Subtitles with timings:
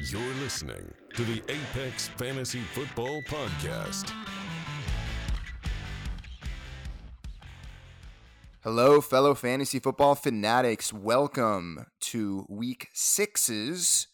[0.00, 4.10] You're listening to the Apex Fantasy Football Podcast.
[8.64, 10.94] Hello, fellow fantasy football fanatics.
[10.94, 14.08] Welcome to week six's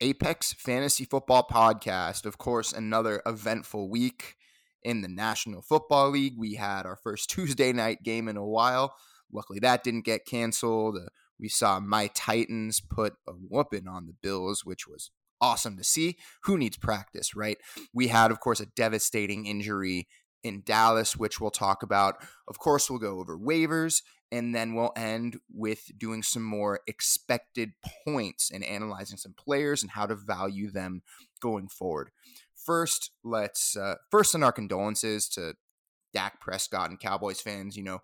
[0.00, 2.26] Apex Fantasy Football Podcast.
[2.26, 4.34] Of course, another eventful week
[4.82, 6.34] in the National Football League.
[6.36, 8.96] We had our first Tuesday night game in a while.
[9.32, 10.96] Luckily, that didn't get canceled.
[10.96, 11.08] Uh,
[11.38, 16.16] we saw my Titans put a whooping on the Bills, which was awesome to see.
[16.44, 17.58] Who needs practice, right?
[17.92, 20.08] We had, of course, a devastating injury
[20.42, 22.16] in Dallas, which we'll talk about.
[22.48, 24.02] Of course, we'll go over waivers,
[24.32, 27.72] and then we'll end with doing some more expected
[28.06, 31.02] points and analyzing some players and how to value them
[31.40, 32.10] going forward.
[32.54, 35.54] First, let's uh, first send our condolences to
[36.12, 37.76] Dak Prescott and Cowboys fans.
[37.76, 37.98] You know,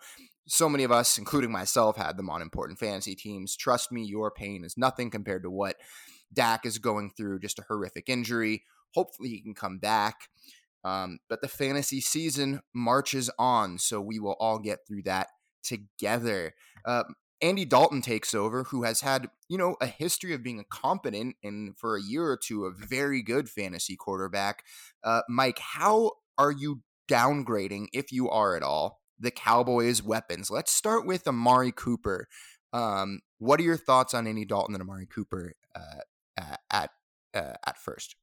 [0.46, 3.56] so many of us, including myself, had them on important fantasy teams.
[3.56, 5.76] Trust me, your pain is nothing compared to what
[6.32, 7.40] Dak is going through.
[7.40, 8.64] Just a horrific injury.
[8.94, 10.28] Hopefully, he can come back.
[10.84, 15.28] Um, but the fantasy season marches on, so we will all get through that
[15.64, 16.54] together.
[16.84, 17.02] Uh,
[17.42, 21.36] Andy Dalton takes over, who has had, you know, a history of being a competent
[21.42, 24.62] and for a year or two a very good fantasy quarterback.
[25.02, 30.50] Uh, Mike, how are you downgrading, if you are at all, the Cowboys' weapons?
[30.50, 32.28] Let's start with Amari Cooper.
[32.72, 36.00] Um, what are your thoughts on Andy Dalton and Amari Cooper uh,
[36.70, 36.90] at
[37.34, 38.16] uh, at first?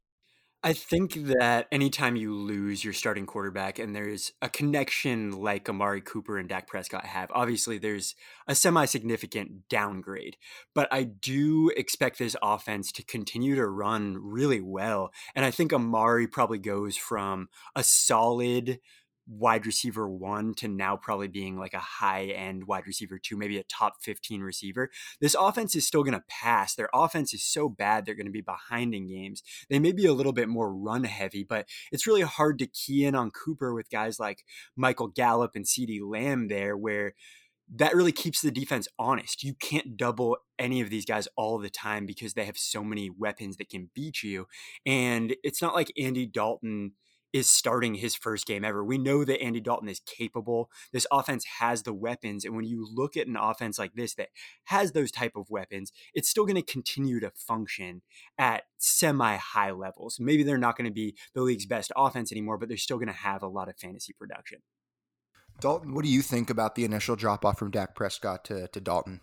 [0.66, 6.00] I think that anytime you lose your starting quarterback and there's a connection like Amari
[6.00, 8.16] Cooper and Dak Prescott have, obviously there's
[8.48, 10.38] a semi significant downgrade.
[10.74, 15.12] But I do expect this offense to continue to run really well.
[15.36, 18.80] And I think Amari probably goes from a solid
[19.28, 23.58] wide receiver one to now probably being like a high end wide receiver two, maybe
[23.58, 24.90] a top 15 receiver.
[25.22, 26.76] This offense is still going to pass.
[26.76, 29.44] Their offense is so bad, they're going to be behind in games.
[29.70, 33.06] They may be a little bit more run heavy, but it's really hard to key
[33.06, 34.44] in on Cooper with guys like
[34.76, 37.14] Michael Gallup and CeeDee Lamb there, where
[37.76, 39.44] that really keeps the defense honest.
[39.44, 43.10] You can't double any of these guys all the time because they have so many
[43.10, 44.48] weapons that can beat you.
[44.86, 46.94] And it's not like Andy Dalton
[47.34, 48.84] is starting his first game ever.
[48.84, 50.70] We know that Andy Dalton is capable.
[50.92, 54.30] This offense has the weapons, and when you look at an offense like this that
[54.66, 58.04] has those type of weapons, it's still going to continue to function
[58.38, 60.20] at semi high levels.
[60.20, 63.08] Maybe they're not going to be the league's best offense anymore, but they're still going
[63.08, 64.60] to have a lot of fantasy production.
[65.60, 68.82] Dalton, what do you think about the initial drop off from Dak Prescott to, to
[68.82, 69.22] Dalton?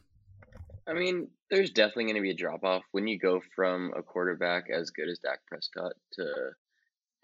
[0.86, 4.02] I mean, there's definitely going to be a drop off when you go from a
[4.02, 6.50] quarterback as good as Dak Prescott to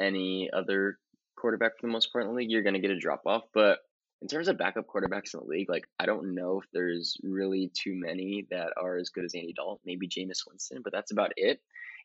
[0.01, 0.99] any other
[1.37, 3.45] quarterback for the most part in the league, you're going to get a drop off.
[3.53, 3.79] But
[4.23, 7.71] in terms of backup quarterbacks in the league, like I don't know if there's really
[7.75, 9.81] too many that are as good as Andy Dalton.
[9.85, 11.61] Maybe Jameis Winston, but that's about it.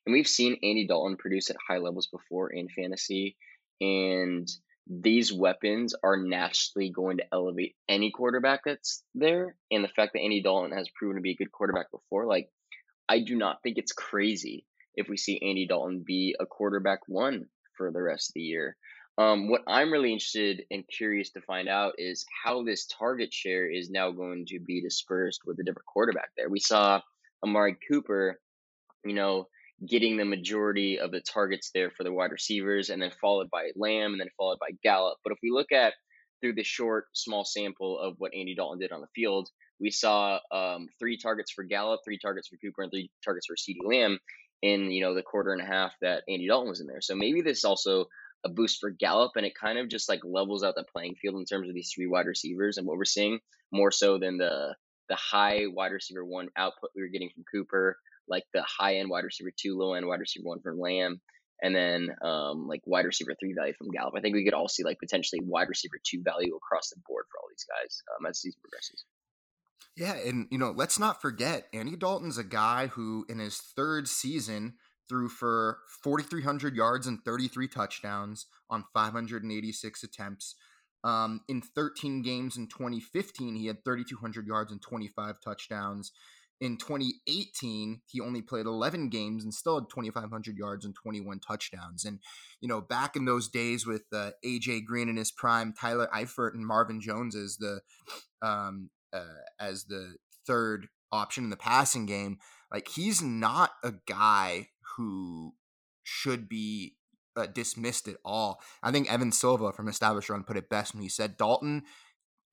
[0.06, 3.38] And we've seen Andy Dalton produce at high levels before in fantasy,
[3.80, 4.50] and
[4.88, 9.56] these weapons are naturally going to elevate any quarterback that's there.
[9.69, 12.50] And the fact that Andy Dalton has proven to be a good quarterback before, like
[13.07, 14.66] I do not think it's crazy
[14.96, 17.46] if we see Andy Dalton be a quarterback one
[17.78, 18.76] for the rest of the year.
[19.18, 23.70] Um, what I'm really interested and curious to find out is how this target share
[23.70, 26.50] is now going to be dispersed with a different quarterback there.
[26.50, 27.02] We saw
[27.44, 28.40] Amari Cooper,
[29.04, 29.48] you know,
[29.88, 33.72] getting the majority of the targets there for the wide receivers, and then followed by
[33.76, 35.18] Lamb, and then followed by Gallup.
[35.24, 35.94] But if we look at
[36.40, 39.50] through the short, small sample of what Andy Dalton did on the field,
[39.80, 43.56] we saw um, three targets for Gallup, three targets for Cooper, and three targets for
[43.56, 44.20] CeeDee Lamb
[44.62, 47.02] in you know the quarter and a half that Andy Dalton was in there.
[47.02, 48.06] So maybe this is also
[48.44, 51.36] a boost for Gallup, and it kind of just like levels out the playing field
[51.36, 53.40] in terms of these three wide receivers and what we're seeing
[53.72, 54.76] more so than the
[55.10, 59.10] the high wide receiver one output we were getting from Cooper, like the high end
[59.10, 61.20] wide receiver two, low end wide receiver one from Lamb,
[61.62, 64.14] and then um, like wide receiver three value from Gallup.
[64.18, 67.26] I think we could all see like potentially wide receiver two value across the board
[67.32, 69.06] for all these guys um, as the season progresses.
[69.97, 74.08] Yeah, and you know, let's not forget Andy Dalton's a guy who in his third
[74.08, 74.75] season
[75.10, 80.56] threw for 4300 yards and 33 touchdowns on 586 attempts.
[81.04, 86.12] Um, in 13 games in 2015, he had 3,200 yards and 25 touchdowns.
[86.62, 92.06] In 2018, he only played 11 games and still had 2,500 yards and 21 touchdowns.
[92.06, 92.19] And,
[92.62, 96.54] you know, back in those days with uh, AJ Green in his prime, Tyler Eifert
[96.54, 97.81] and Marvin Jones as the
[98.44, 100.16] um, uh, as the
[100.46, 102.38] third option in the passing game,
[102.72, 105.54] like he's not a guy who
[106.04, 106.96] should be
[107.36, 108.62] uh, dismissed at all.
[108.84, 111.84] I think Evan Silva from Established Run put it best when he said Dalton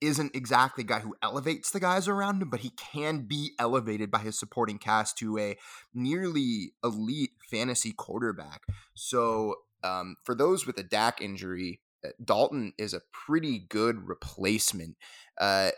[0.00, 4.11] isn't exactly a guy who elevates the guys around him, but he can be elevated
[4.11, 5.56] by his supporting cast to a
[5.93, 8.62] nearly elite fantasy quarterback.
[8.94, 14.96] So, um, for those with a Dak injury, uh, Dalton is a pretty good replacement.
[15.40, 15.70] Uh,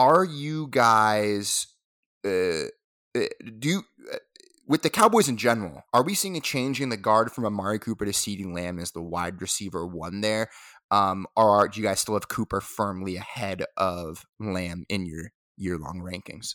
[0.00, 1.66] are you guys
[2.24, 2.64] uh,
[3.14, 3.26] uh
[3.58, 4.16] do you, uh,
[4.66, 5.82] with the Cowboys in general?
[5.92, 8.92] Are we seeing a change in the guard from Amari Cooper to CeeDee Lamb as
[8.92, 10.48] the wide receiver one there?
[10.90, 15.76] Um, or do you guys still have Cooper firmly ahead of Lamb in your year
[15.76, 16.54] long rankings?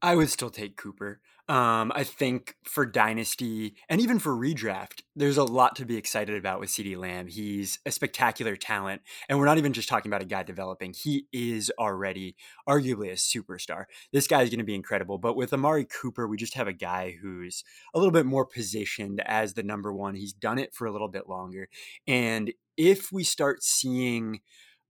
[0.00, 1.20] I would still take Cooper.
[1.48, 6.36] Um, I think for Dynasty and even for redraft, there's a lot to be excited
[6.36, 7.26] about with CeeDee Lamb.
[7.26, 9.00] He's a spectacular talent.
[9.28, 10.92] And we're not even just talking about a guy developing.
[10.92, 12.36] He is already
[12.68, 13.86] arguably a superstar.
[14.12, 15.16] This guy is going to be incredible.
[15.16, 19.22] But with Amari Cooper, we just have a guy who's a little bit more positioned
[19.24, 20.16] as the number one.
[20.16, 21.70] He's done it for a little bit longer.
[22.06, 24.40] And if we start seeing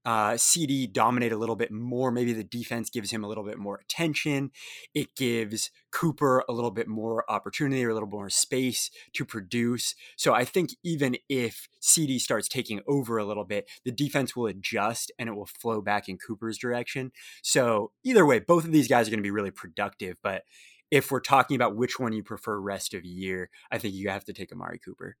[0.09, 2.11] uh, CeeDee dominate a little bit more.
[2.11, 4.49] Maybe the defense gives him a little bit more attention.
[4.95, 9.93] It gives Cooper a little bit more opportunity or a little more space to produce.
[10.17, 14.47] So I think even if CeeDee starts taking over a little bit, the defense will
[14.47, 17.11] adjust and it will flow back in Cooper's direction.
[17.43, 20.17] So either way, both of these guys are going to be really productive.
[20.23, 20.41] But
[20.89, 24.25] if we're talking about which one you prefer rest of year, I think you have
[24.25, 25.17] to take Amari Cooper.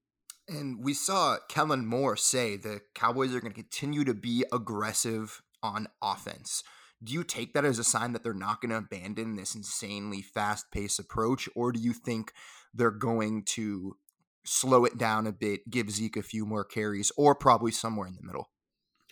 [0.49, 5.41] And we saw Kellen Moore say the Cowboys are going to continue to be aggressive
[5.61, 6.63] on offense.
[7.03, 10.21] Do you take that as a sign that they're not going to abandon this insanely
[10.21, 12.33] fast paced approach, or do you think
[12.73, 13.95] they're going to
[14.43, 18.15] slow it down a bit, give Zeke a few more carries, or probably somewhere in
[18.15, 18.49] the middle?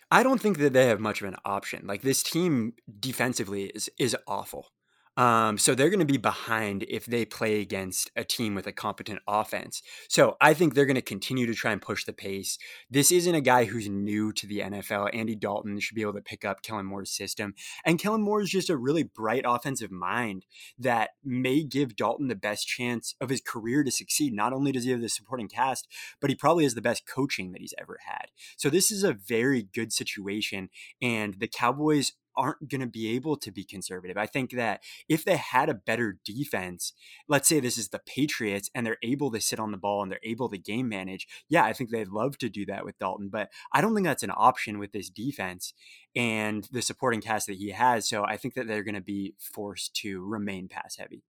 [0.09, 1.85] I don't think that they have much of an option.
[1.85, 4.69] Like this team defensively is is awful.
[5.17, 8.71] Um, so they're going to be behind if they play against a team with a
[8.71, 9.81] competent offense.
[10.07, 12.59] So I think they're going to continue to try and push the pace.
[12.89, 15.09] This isn't a guy who's new to the NFL.
[15.13, 17.55] Andy Dalton should be able to pick up Kellen Moore's system.
[17.83, 20.45] And Kellen Moore is just a really bright offensive mind
[20.77, 24.33] that may give Dalton the best chance of his career to succeed.
[24.33, 25.87] Not only does he have the supporting cast,
[26.21, 28.27] but he probably has the best coaching that he's ever had.
[28.55, 30.69] So this is a very good situation.
[31.01, 34.17] And the Cowboys aren't going to be able to be conservative.
[34.17, 36.93] I think that if they had a better defense,
[37.27, 40.11] let's say this is the Patriots and they're able to sit on the ball and
[40.11, 43.29] they're able to game manage, yeah, I think they'd love to do that with Dalton,
[43.29, 45.73] but I don't think that's an option with this defense
[46.15, 48.07] and the supporting cast that he has.
[48.07, 51.23] So I think that they're going to be forced to remain pass heavy.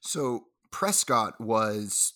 [0.00, 2.14] So Prescott was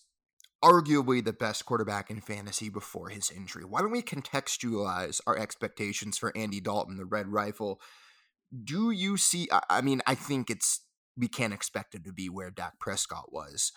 [0.65, 3.65] arguably the best quarterback in fantasy before his injury.
[3.65, 7.81] Why don't we contextualize our expectations for Andy Dalton, the Red Rifle,
[8.63, 9.49] do you see?
[9.69, 10.81] I mean, I think it's
[11.17, 13.73] we can't expect it to be where Dak Prescott was.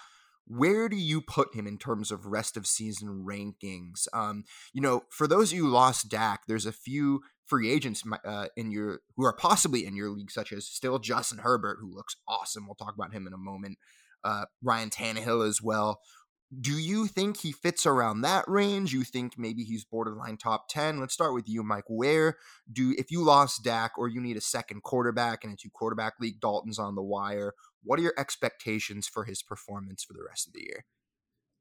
[0.45, 4.07] Where do you put him in terms of rest of season rankings?
[4.13, 8.03] Um, you know, for those of you who lost Dak, there's a few free agents
[8.25, 11.93] uh, in your who are possibly in your league, such as still Justin Herbert, who
[11.93, 12.65] looks awesome.
[12.65, 13.77] We'll talk about him in a moment.
[14.23, 15.99] Uh, Ryan Tannehill as well.
[16.61, 18.93] Do you think he fits around that range?
[18.93, 20.97] You think maybe he's borderline top 10?
[20.99, 21.83] Let's start with you, Mike.
[21.87, 22.37] Where
[22.71, 26.13] do, if you lost Dak or you need a second quarterback in a two quarterback
[26.21, 27.53] league, Dalton's on the wire,
[27.83, 30.85] what are your expectations for his performance for the rest of the year?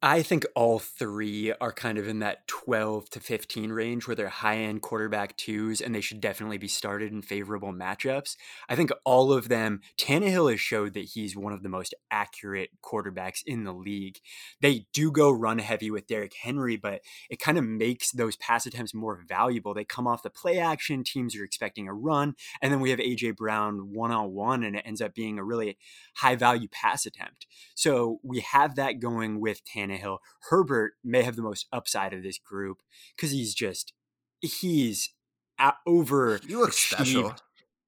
[0.06, 4.28] I think all three are kind of in that 12 to 15 range where they're
[4.28, 8.36] high end quarterback twos and they should definitely be started in favorable matchups.
[8.68, 12.70] I think all of them, Tannehill has showed that he's one of the most accurate
[12.84, 14.20] quarterbacks in the league.
[14.60, 18.64] They do go run heavy with Derrick Henry, but it kind of makes those pass
[18.64, 19.74] attempts more valuable.
[19.74, 23.00] They come off the play action, teams are expecting a run, and then we have
[23.00, 25.78] AJ Brown one on one, and it ends up being a really
[26.14, 27.48] high value pass attempt.
[27.74, 29.95] So we have that going with Tannehill.
[29.96, 30.18] Tannehill.
[30.50, 32.82] Herbert may have the most upside of this group
[33.14, 33.92] because he's just
[34.40, 35.10] he's
[35.86, 36.40] over.
[36.46, 37.34] You look special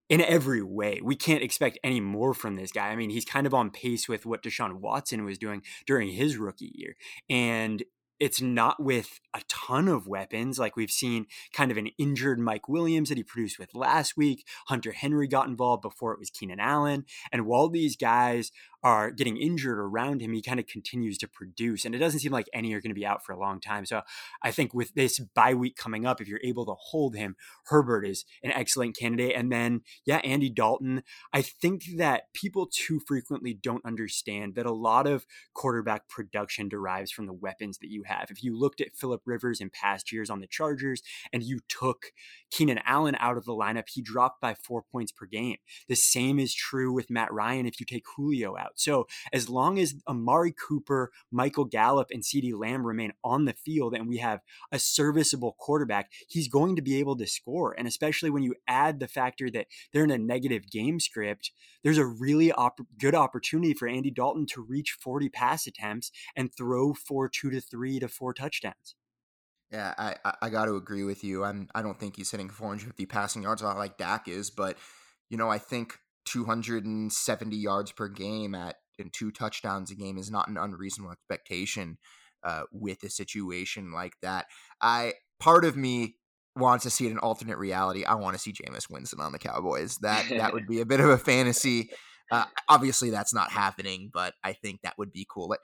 [0.09, 1.01] in every way.
[1.03, 2.89] We can't expect any more from this guy.
[2.89, 6.37] I mean, he's kind of on pace with what Deshaun Watson was doing during his
[6.37, 6.97] rookie year.
[7.29, 7.83] And
[8.21, 12.69] it's not with a ton of weapons like we've seen kind of an injured Mike
[12.69, 14.45] Williams that he produced with last week.
[14.67, 17.05] Hunter Henry got involved before it was Keenan Allen.
[17.31, 18.51] And while these guys
[18.83, 21.85] are getting injured around him, he kind of continues to produce.
[21.85, 23.85] And it doesn't seem like any are going to be out for a long time.
[23.85, 24.03] So
[24.43, 28.07] I think with this bye week coming up, if you're able to hold him, Herbert
[28.07, 29.35] is an excellent candidate.
[29.35, 31.03] And then, yeah, Andy Dalton.
[31.33, 37.11] I think that people too frequently don't understand that a lot of quarterback production derives
[37.11, 38.29] from the weapons that you have.
[38.31, 42.13] If you looked at Philip Rivers in past years on the Chargers and you took
[42.51, 45.57] Keenan Allen out of the lineup, he dropped by four points per game.
[45.89, 48.79] The same is true with Matt Ryan if you take Julio out out.
[48.79, 53.95] So as long as Amari Cooper, Michael Gallup, and CeeDee Lamb remain on the field
[53.95, 57.75] and we have a serviceable quarterback, he's going to be able to score.
[57.77, 61.99] And especially when you add the factor that they're in a negative game script, there's
[61.99, 66.95] a really op- good opportunity for Andy Dalton to reach 40 pass attempts and throw
[66.95, 68.95] for two to three to four touchdowns.
[69.71, 71.45] Yeah, I, I, got to agree with you.
[71.45, 74.79] I'm I don't think he's hitting 450 passing yards like Dak is, but
[75.29, 80.31] you know I think 270 yards per game at and two touchdowns a game is
[80.31, 81.99] not an unreasonable expectation
[82.45, 84.47] uh, with a situation like that.
[84.81, 86.17] I part of me
[86.57, 88.05] wants to see it in alternate reality.
[88.05, 89.97] I want to see Jameis Winston on the Cowboys.
[89.99, 91.91] That that would be a bit of a fantasy.
[92.31, 95.49] Uh, obviously, that's not happening, but I think that would be cool.
[95.49, 95.61] Like,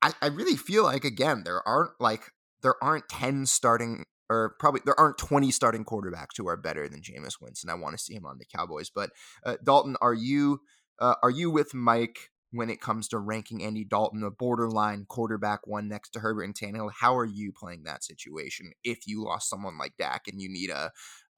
[0.00, 2.22] I, I really feel like again there aren't like
[2.62, 7.00] there aren't ten starting or probably there aren't 20 starting quarterbacks who are better than
[7.00, 7.70] Jameis Winston.
[7.70, 8.90] I want to see him on the Cowboys.
[8.90, 9.10] But
[9.44, 10.60] uh, Dalton, are you
[10.98, 15.66] uh, are you with Mike when it comes to ranking Andy Dalton a borderline quarterback
[15.66, 16.92] one next to Herbert and Tannehill?
[17.00, 20.70] How are you playing that situation if you lost someone like Dak and you need
[20.70, 20.90] a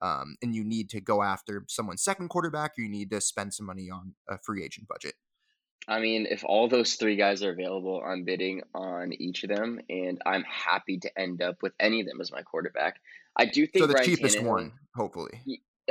[0.02, 3.54] um, and you need to go after someone's second quarterback, or you need to spend
[3.54, 5.14] some money on a free agent budget?
[5.88, 9.80] I mean, if all those three guys are available, I'm bidding on each of them,
[9.88, 13.00] and I'm happy to end up with any of them as my quarterback.
[13.36, 13.86] I do think so.
[13.86, 15.42] The Ryan cheapest Tannehill, one, hopefully.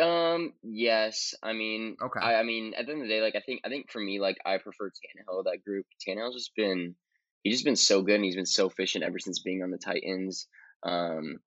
[0.02, 0.54] Um.
[0.64, 1.34] Yes.
[1.42, 1.96] I mean.
[2.02, 2.20] Okay.
[2.20, 4.00] I, I mean, at the end of the day, like I think I think for
[4.00, 5.46] me, like I prefer Tannehill.
[5.46, 5.86] That group.
[6.06, 6.96] Tannehill's just been
[7.44, 9.78] he's just been so good, and he's been so efficient ever since being on the
[9.78, 10.48] Titans.
[10.84, 11.38] Um.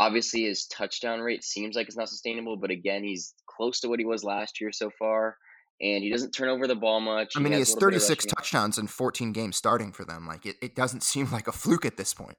[0.00, 3.98] Obviously, his touchdown rate seems like it's not sustainable, but again, he's close to what
[3.98, 5.36] he was last year so far
[5.80, 7.34] and he doesn't turn over the ball much.
[7.36, 10.26] I mean, he has, a little 36 touchdowns in 14 games starting for them.
[10.26, 12.38] Like, it, it doesn't seem like a fluke at this point.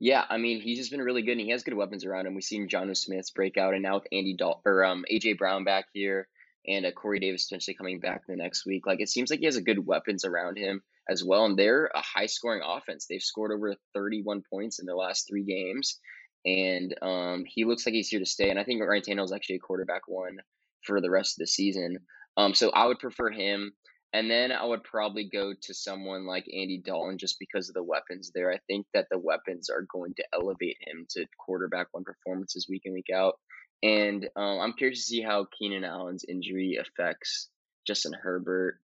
[0.00, 2.34] Yeah, I mean, he's just been really good, and he has good weapons around him.
[2.34, 5.86] We've seen Jonnu Smith's breakout, and now with Andy Dal or um, AJ Brown back
[5.92, 6.28] here,
[6.66, 8.86] and uh, Corey Davis potentially coming back the next week.
[8.86, 11.90] Like, it seems like he has a good weapons around him as well, and they're
[11.94, 13.06] a high scoring offense.
[13.06, 16.00] They've scored over 31 points in the last three games,
[16.44, 18.50] and um, he looks like he's here to stay.
[18.50, 20.38] And I think Ryan Tannehill is actually a quarterback one
[20.82, 21.98] for the rest of the season.
[22.36, 23.72] Um, so I would prefer him.
[24.12, 27.82] And then I would probably go to someone like Andy Dalton just because of the
[27.82, 28.52] weapons there.
[28.52, 32.82] I think that the weapons are going to elevate him to quarterback one performances week
[32.84, 33.34] in, week out.
[33.82, 37.48] And um, I'm curious to see how Keenan Allen's injury affects
[37.88, 38.78] Justin Herbert.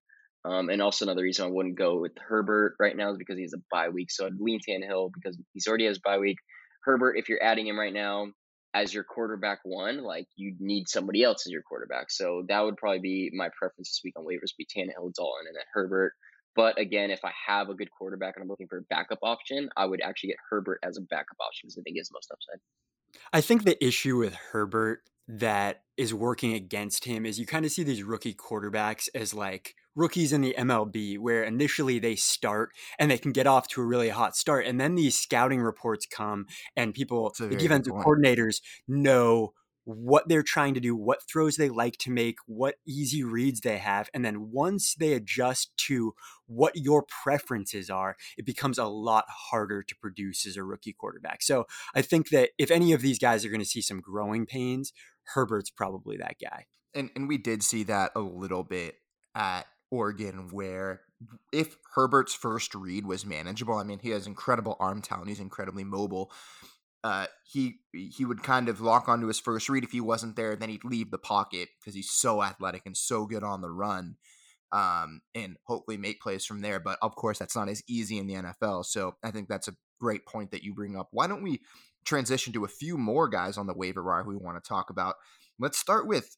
[0.45, 3.43] Um, and also another reason I wouldn't go with Herbert right now is because he
[3.43, 4.11] has a bye week.
[4.11, 6.39] So I'd lean Tannehill because he's already has bye week.
[6.85, 8.33] Herbert, if you're adding him right now,
[8.75, 12.11] as your quarterback one, like you need somebody else as your quarterback.
[12.11, 15.57] So that would probably be my preference this week on waivers, be Tannehill, Dalton, and
[15.57, 16.13] then Herbert.
[16.57, 19.71] But again, if I have a good quarterback and I'm looking for a backup option,
[19.77, 22.31] I would actually get Herbert as a backup option because I think he has most
[22.33, 22.61] upside.
[23.33, 27.71] I think the issue with Herbert that is working against him is you kind of
[27.71, 33.11] see these rookie quarterbacks as like rookies in the MLB where initially they start and
[33.11, 36.47] they can get off to a really hot start and then these scouting reports come
[36.77, 39.53] and people the defensive coordinators know
[39.85, 43.79] what they're trying to do, what throws they like to make, what easy reads they
[43.79, 44.09] have.
[44.15, 46.15] And then once they adjust to
[46.47, 51.43] what your preferences are, it becomes a lot harder to produce as a rookie quarterback.
[51.43, 54.47] So I think that if any of these guys are going to see some growing
[54.47, 54.93] pains,
[55.35, 56.67] Herbert's probably that guy.
[56.95, 58.97] And and we did see that a little bit
[59.35, 61.03] at Oregon where
[61.53, 65.85] if Herbert's first read was manageable, I mean he has incredible arm talent, he's incredibly
[65.85, 66.31] mobile.
[67.03, 70.55] Uh, he he would kind of lock onto his first read if he wasn't there,
[70.55, 74.17] then he'd leave the pocket because he's so athletic and so good on the run,
[74.71, 76.79] um, and hopefully make plays from there.
[76.79, 78.85] But of course, that's not as easy in the NFL.
[78.85, 81.09] So I think that's a great point that you bring up.
[81.11, 81.61] Why don't we
[82.05, 84.91] transition to a few more guys on the waiver wire who we want to talk
[84.91, 85.15] about?
[85.59, 86.37] Let's start with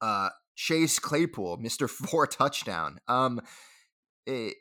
[0.00, 2.98] uh, Chase Claypool, Mister Four Touchdown.
[3.06, 3.40] Um,
[4.26, 4.56] it,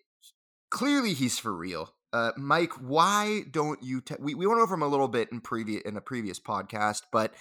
[0.70, 1.94] clearly he's for real.
[2.14, 4.02] Uh, Mike, why don't you?
[4.02, 7.02] Te- we we went over him a little bit in previous in a previous podcast,
[7.12, 7.34] but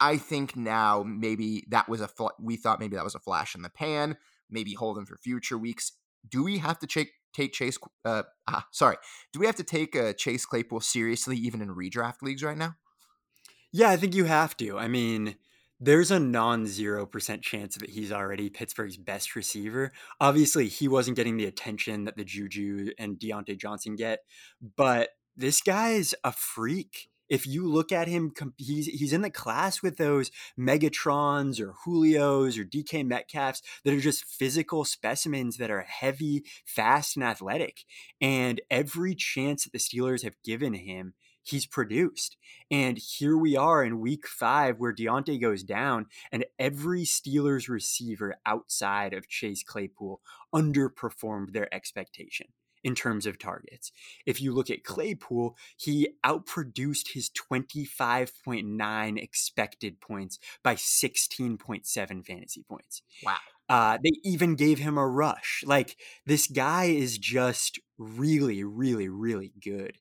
[0.00, 3.54] I think now maybe that was a fl- we thought maybe that was a flash
[3.54, 4.16] in the pan.
[4.50, 5.92] Maybe hold him for future weeks.
[6.26, 7.78] Do we have to take take Chase?
[8.06, 8.96] Uh, ah, sorry,
[9.34, 12.76] do we have to take uh, Chase Claypool seriously even in redraft leagues right now?
[13.70, 14.78] Yeah, I think you have to.
[14.78, 15.36] I mean,
[15.80, 19.92] there's a non 0% chance that he's already Pittsburgh's best receiver.
[20.20, 24.20] Obviously, he wasn't getting the attention that the Juju and Diontae Johnson get,
[24.76, 27.08] but this guy's a freak.
[27.28, 32.58] If you look at him, he's he's in the class with those Megatrons or Julios
[32.58, 37.84] or DK Metcalfs that are just physical specimens that are heavy, fast, and athletic.
[38.20, 41.12] And every chance that the Steelers have given him,
[41.48, 42.36] he's produced.
[42.70, 48.36] And here we are in week five where Diontae goes down, and every Steelers receiver
[48.46, 50.20] outside of Chase Claypool
[50.54, 52.48] underperformed their expectation
[52.84, 53.92] in terms of targets.
[54.26, 63.02] If you look at Claypool, he outproduced his 25.9 expected points by 16.7 fantasy points.
[63.24, 63.36] Wow.
[63.68, 65.62] Uh, they even gave him a rush.
[65.66, 69.98] Like this guy is just really, really, really good.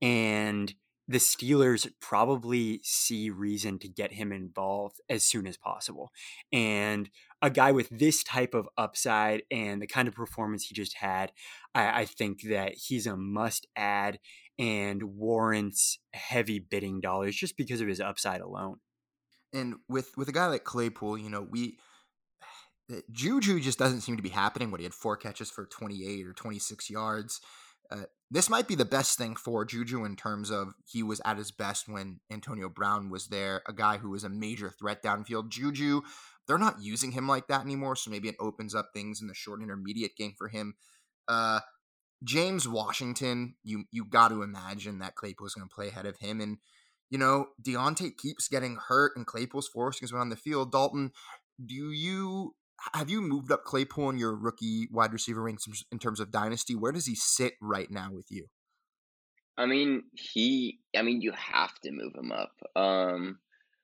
[0.00, 0.72] And
[1.10, 6.12] the Steelers probably see reason to get him involved as soon as possible.
[6.52, 7.10] And
[7.42, 11.32] a guy with this type of upside and the kind of performance he just had,
[11.74, 14.20] I, I think that he's a must add
[14.56, 18.76] and warrants heavy bidding dollars just because of his upside alone.
[19.52, 21.78] And with with a guy like Claypool, you know, we
[22.92, 24.70] eh, Juju just doesn't seem to be happening.
[24.70, 27.40] When he had four catches for 28 or 26 yards.
[27.90, 31.36] Uh, this might be the best thing for Juju in terms of he was at
[31.36, 35.48] his best when Antonio Brown was there, a guy who was a major threat downfield.
[35.48, 36.02] Juju,
[36.46, 39.34] they're not using him like that anymore, so maybe it opens up things in the
[39.34, 40.74] short intermediate game for him.
[41.26, 41.60] Uh,
[42.22, 46.18] James Washington, you you got to imagine that Claypool is going to play ahead of
[46.18, 46.58] him, and
[47.08, 50.70] you know Diontae keeps getting hurt, and Claypool's forcing his way on the field.
[50.70, 51.12] Dalton,
[51.64, 52.54] do you
[52.94, 56.74] have you moved up Claypool in your rookie wide receiver ranks in terms of dynasty?
[56.74, 58.46] Where does he sit right now with you?
[59.56, 60.80] I mean, he.
[60.96, 62.52] I mean, you have to move him up.
[62.74, 63.38] Um,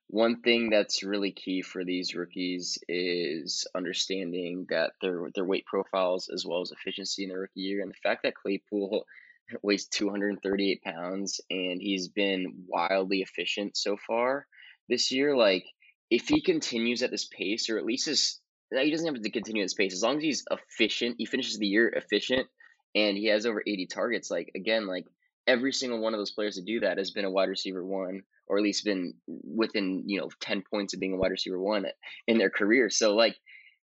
[0.07, 6.29] one thing that's really key for these rookies is understanding that their their weight profiles
[6.33, 9.05] as well as efficiency in their rookie year, and the fact that Claypool
[9.61, 14.47] weighs 238 pounds and he's been wildly efficient so far
[14.89, 15.35] this year.
[15.35, 15.65] Like,
[16.09, 18.39] if he continues at this pace, or at least his
[18.71, 21.15] he doesn't have to continue his pace as long as he's efficient.
[21.17, 22.47] He finishes the year efficient,
[22.95, 24.29] and he has over eighty targets.
[24.29, 25.05] Like again, like
[25.47, 28.21] every single one of those players to do that has been a wide receiver one,
[28.47, 31.85] or at least been within you know ten points of being a wide receiver one
[32.27, 32.89] in their career.
[32.89, 33.35] So like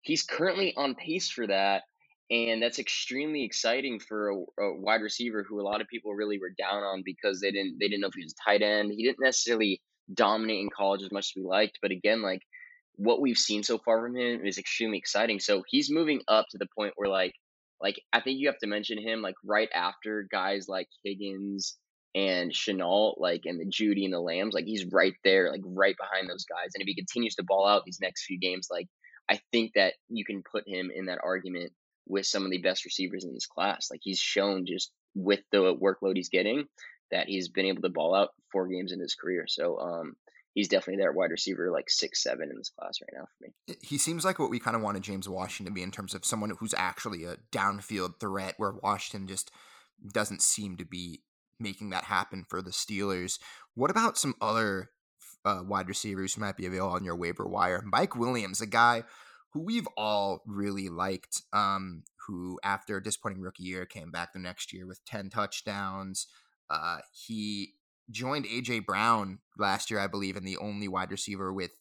[0.01, 1.83] he's currently on pace for that,
[2.31, 6.39] and that's extremely exciting for a, a wide receiver who a lot of people really
[6.39, 8.91] were down on because they didn't they didn't know if he was tight end.
[8.91, 9.81] He didn't necessarily
[10.13, 12.41] dominate in college as much as we liked, but again, like
[12.95, 15.39] what we've seen so far from him is extremely exciting.
[15.39, 17.33] So he's moving up to the point where like
[17.81, 21.77] like I think you have to mention him like right after guys like Higgins
[22.13, 25.95] and Shenault, like and the Jeudy and the Lambs, like he's right there, like right
[25.97, 26.71] behind those guys.
[26.73, 28.87] And if he continues to ball out these next few games, like
[29.29, 31.71] I think that you can put him in that argument
[32.07, 33.87] with some of the best receivers in this class.
[33.89, 36.65] Like he's shown just with the workload he's getting
[37.11, 39.45] that he's been able to ball out four games in his career.
[39.47, 40.13] So um
[40.53, 43.75] he's definitely there wide receiver like six seven in this class right now for me.
[43.81, 46.25] He seems like what we kind of wanted James Washington to be in terms of
[46.25, 49.51] someone who's actually a downfield threat, where Washington just
[50.13, 51.21] doesn't seem to be
[51.59, 53.39] making that happen for the Steelers.
[53.75, 54.89] What about some other
[55.45, 57.83] uh, wide receivers who might be available on your waiver wire?
[57.85, 59.03] Mike Williams, a guy
[59.53, 64.39] who we've all really liked, um, who after a disappointing rookie year came back the
[64.39, 66.27] next year with ten touchdowns.
[66.69, 67.73] Uh, he
[68.11, 71.71] joined AJ Brown last year, I believe, and the only wide receiver with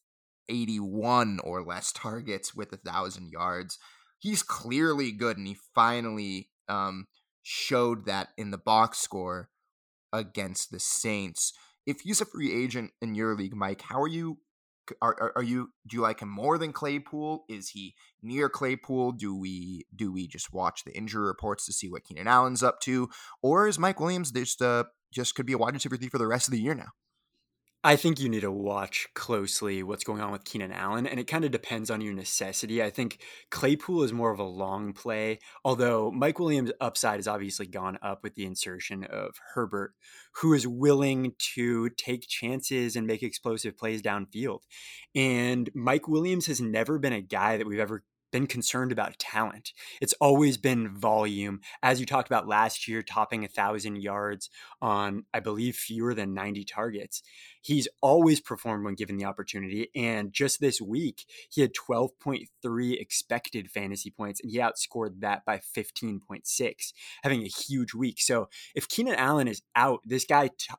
[0.48, 3.78] 81 or less targets with a thousand yards.
[4.18, 7.06] He's clearly good, and he finally um,
[7.42, 9.48] showed that in the box score
[10.12, 11.52] against the Saints.
[11.86, 14.38] If he's a free agent in your league, Mike, how are you?
[15.02, 15.70] Are, are, are you?
[15.86, 17.44] Do you like him more than Claypool?
[17.48, 19.12] Is he near Claypool?
[19.12, 22.80] Do we do we just watch the injury reports to see what Keenan Allen's up
[22.80, 23.08] to,
[23.42, 26.48] or is Mike Williams just a just could be a wide receiver for the rest
[26.48, 26.88] of the year now.
[27.82, 31.26] I think you need to watch closely what's going on with Keenan Allen, and it
[31.26, 32.82] kind of depends on your necessity.
[32.82, 37.66] I think Claypool is more of a long play, although Mike Williams' upside has obviously
[37.66, 39.94] gone up with the insertion of Herbert,
[40.34, 44.60] who is willing to take chances and make explosive plays downfield.
[45.14, 49.72] And Mike Williams has never been a guy that we've ever been concerned about talent.
[50.00, 51.60] It's always been volume.
[51.82, 56.34] As you talked about last year, topping a thousand yards on, I believe, fewer than
[56.34, 57.22] 90 targets.
[57.62, 59.88] He's always performed when given the opportunity.
[59.94, 65.58] And just this week, he had 12.3 expected fantasy points, and he outscored that by
[65.58, 68.20] 15.6, having a huge week.
[68.20, 70.74] So if Keenan Allen is out, this guy t-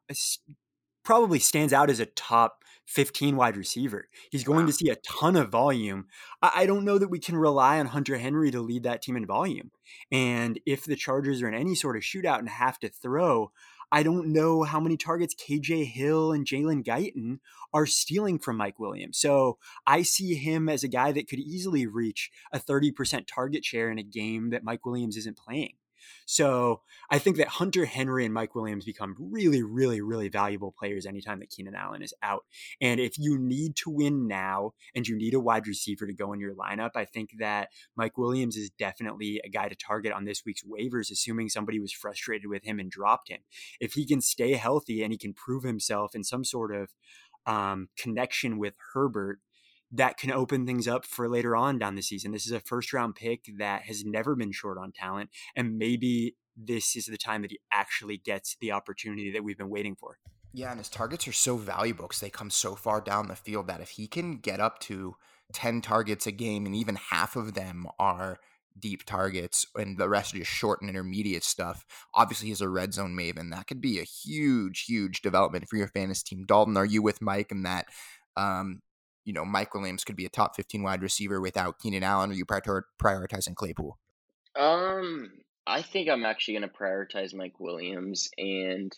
[1.04, 4.10] probably stands out as a top 15 wide receiver.
[4.30, 4.66] He's going wow.
[4.68, 6.08] to see a ton of volume.
[6.42, 9.16] I, I, don't know that we can rely on Hunter Henry to lead that team
[9.16, 9.72] in volume.
[10.12, 13.52] And if the Chargers are in any sort of shootout and have to throw,
[13.94, 17.40] I don't know how many targets KJ Hill and Jalen Guyton
[17.74, 19.18] are stealing from Mike Williams.
[19.18, 23.92] So I see him as a guy that could easily reach a 30% target share
[23.92, 25.74] in a game that Mike Williams isn't playing.
[26.26, 31.06] So I think that Hunter Henry and Mike Williams become really, really, really valuable players
[31.06, 32.46] anytime that Keenan Allen is out.
[32.80, 36.34] And if you need to win now and you need a wide receiver to go
[36.34, 40.26] in your lineup, I think that Mike Williams is definitely a guy to target on
[40.26, 43.40] this week's waivers, assuming somebody was frustrated with him and dropped him.
[43.80, 46.90] If he can stay healthy and he can prove himself in some sort of
[47.46, 49.40] um, connection with Herbert,
[49.92, 52.32] that can open things up for later on down the season.
[52.32, 56.36] This is a first round pick that has never been short on talent, and maybe
[56.56, 60.18] this is the time that he actually gets the opportunity that we've been waiting for.
[60.54, 63.68] Yeah, and his targets are so valuable because they come so far down the field
[63.68, 65.16] that if he can get up to
[65.54, 68.40] 10 targets a game and even half of them are
[68.80, 71.86] deep targets and the rest are just short and intermediate stuff.
[72.14, 73.52] Obviously, he's a red zone maven.
[73.52, 76.46] That could be a huge, huge development for your fantasy team.
[76.46, 77.86] Dalton, are you with Mike in that
[78.36, 78.82] um,
[79.26, 82.32] you know, Mike Williams could be a top 15 wide receiver without Keenan Allen?
[82.32, 83.98] Are you prior- prioritizing Claypool?
[84.58, 85.32] Um,
[85.66, 88.92] I think I'm actually going to prioritize Mike Williams, and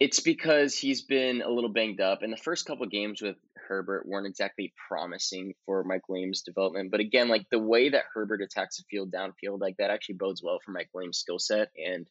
[0.00, 2.22] it's because he's been a little banged up.
[2.22, 3.36] And the first couple games with
[3.68, 6.90] Herbert weren't exactly promising for Mike Williams' development.
[6.90, 10.42] But again, like the way that Herbert attacks the field downfield, like that actually bodes
[10.42, 11.68] well for Mike Williams' skill set.
[11.76, 12.08] And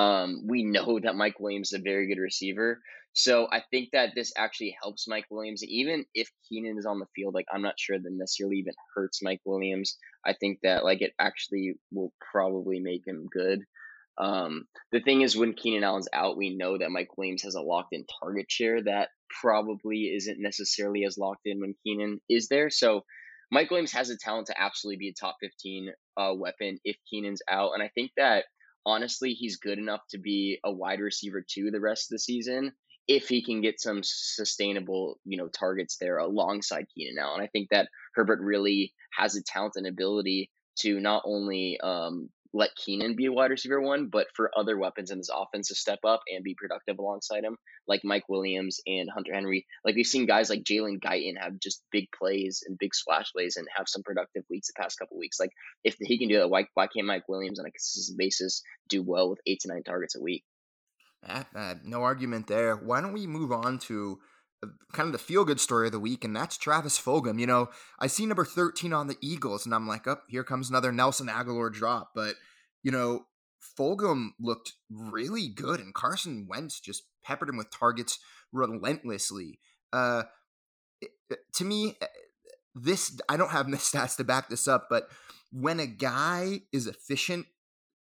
[0.00, 2.80] um, we know that Mike Williams is a very good receiver.
[3.12, 5.62] So I think that this actually helps Mike Williams.
[5.64, 9.22] Even if Keenan is on the field, like I'm not sure that necessarily even hurts
[9.22, 9.98] Mike Williams.
[10.24, 13.60] I think that like it actually will probably make him good.
[14.16, 17.62] Um, the thing is, when Keenan Allen's out, we know that Mike Williams has a
[17.62, 19.08] locked in target share that
[19.40, 22.70] probably isn't necessarily as locked in when Keenan is there.
[22.70, 23.02] So
[23.50, 27.42] Mike Williams has the talent to absolutely be a top 15 uh, weapon if Keenan's
[27.50, 27.72] out.
[27.74, 28.44] And I think that
[28.86, 32.72] honestly, he's good enough to be a wide receiver too the rest of the season
[33.08, 37.40] if he can get some sustainable, you know, targets there alongside Keenan Allen.
[37.40, 42.30] And i think that Herbert really has a talent and ability to not only um,
[42.52, 45.74] let Keenan be a wide receiver one, but for other weapons in this offense to
[45.74, 49.66] step up and be productive alongside him, like Mike Williams and Hunter Henry.
[49.84, 53.56] Like we've seen guys like Jalen Guyton have just big plays and big splash plays
[53.56, 55.38] and have some productive weeks the past couple weeks.
[55.38, 55.52] Like
[55.84, 59.02] if he can do that, why, why can't Mike Williams on a consistent basis do
[59.02, 60.44] well with eight to nine targets a week?
[61.22, 62.74] Uh, no argument there.
[62.74, 64.18] Why don't we move on to
[64.92, 67.40] kind of the feel good story of the week, and that's Travis Fulgham.
[67.40, 70.68] You know, I see number 13 on the Eagles, and I'm like, oh, here comes
[70.68, 72.10] another Nelson Agholor drop.
[72.14, 72.34] But,
[72.82, 73.26] you know,
[73.78, 78.18] Fulgham looked really good, and Carson Wentz just peppered him with targets
[78.52, 79.60] relentlessly.
[79.92, 80.24] Uh,
[81.54, 82.06] to me, uh,
[82.74, 85.08] this, I don't have the stats to back this up, but
[85.52, 87.46] when a guy is efficient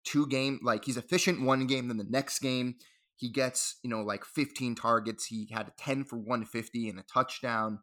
[0.03, 2.75] two game, like he's efficient one game, then the next game,
[3.21, 5.27] he gets, you know, like 15 targets.
[5.27, 7.77] He had a 10 for 150 and a touchdown.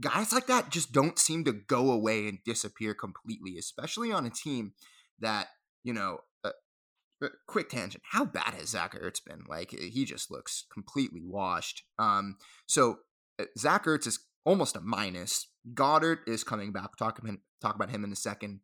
[0.00, 4.30] Guys like that just don't seem to go away and disappear completely, especially on a
[4.30, 4.72] team
[5.20, 5.48] that,
[5.84, 6.52] you know, uh,
[7.22, 8.02] uh, quick tangent.
[8.12, 9.44] How bad has Zach Ertz been?
[9.46, 11.82] Like he just looks completely washed.
[11.98, 13.00] Um, so
[13.38, 15.48] uh, Zach Ertz is almost a minus.
[15.74, 16.96] Goedert is coming back.
[16.96, 17.20] Talk,
[17.60, 18.60] talk about him in a second.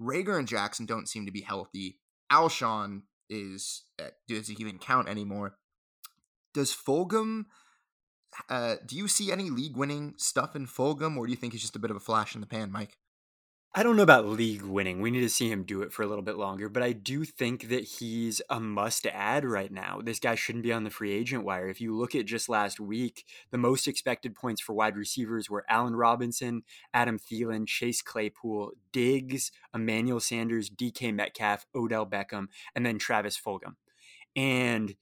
[0.00, 2.00] Reagor and Jackson don't seem to be healthy.
[2.32, 5.56] Alshon is uh, does he even count anymore?
[6.54, 7.46] Does Fulgham?
[8.48, 11.62] Uh, do you see any league winning stuff in Fulgham, or do you think he's
[11.62, 12.96] just a bit of a flash in the pan, Mike?
[13.74, 15.00] I don't know about league winning.
[15.00, 17.24] We need to see him do it for a little bit longer, but I do
[17.24, 20.02] think that he's a must add right now.
[20.04, 21.70] This guy shouldn't be on the free agent wire.
[21.70, 25.64] If you look at just last week, the most expected points for wide receivers were
[25.70, 32.98] Allen Robinson, Adam Thielen, Chase Claypool, Diggs, Emmanuel Sanders, DK Metcalf, Odell Beckham, and then
[32.98, 33.76] Travis Fulgham.
[34.36, 34.96] And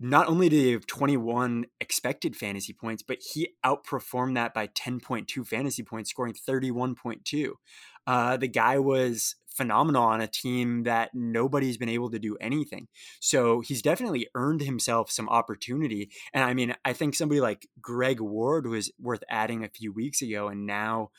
[0.00, 5.46] not only did he have 21 expected fantasy points, but he outperformed that by 10.2
[5.46, 7.52] fantasy points, scoring 31.2.
[8.06, 12.88] Uh, the guy was phenomenal on a team that nobody's been able to do anything.
[13.20, 16.10] So he's definitely earned himself some opportunity.
[16.32, 20.20] And I mean, I think somebody like Greg Ward was worth adding a few weeks
[20.22, 21.10] ago, and now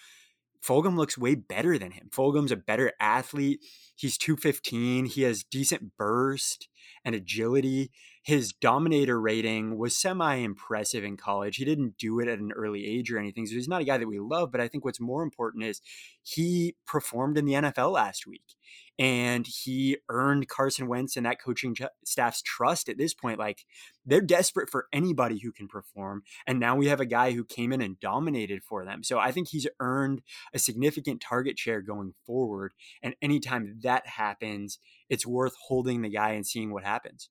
[0.66, 2.10] Fulgham looks way better than him.
[2.12, 3.60] Fulgham's a better athlete.
[3.96, 5.06] He's 215.
[5.06, 6.68] He has decent burst
[7.06, 7.92] and agility.
[8.26, 11.58] His dominator rating was semi impressive in college.
[11.58, 13.46] He didn't do it at an early age or anything.
[13.46, 14.52] So he's not a guy that we love.
[14.52, 15.80] But I think what's more important is
[16.24, 18.56] he performed in the NFL last week
[18.98, 23.38] and he earned Carson Wentz and that coaching staff's trust at this point.
[23.38, 23.64] Like
[24.04, 26.24] they're desperate for anybody who can perform.
[26.48, 29.04] And now we have a guy who came in and dominated for them.
[29.04, 32.74] So I think he's earned a significant target share going forward.
[33.04, 34.80] And anytime that happens,
[35.12, 37.30] it's worth holding the guy and seeing what happens.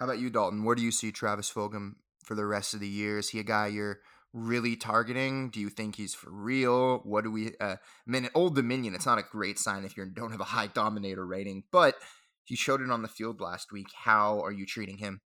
[0.00, 0.64] How about you, Dalton?
[0.64, 3.18] Where do you see Travis Fulgham for the rest of the year?
[3.18, 4.00] Is he a guy you're
[4.32, 5.50] really targeting?
[5.50, 7.00] Do you think he's for real?
[7.04, 7.52] What do we?
[7.60, 8.94] Uh, I mean, Old Dominion.
[8.94, 11.96] It's not a great sign if you don't have a high Dominator rating, but
[12.44, 13.88] he showed it on the field last week.
[13.94, 15.20] How are you treating him?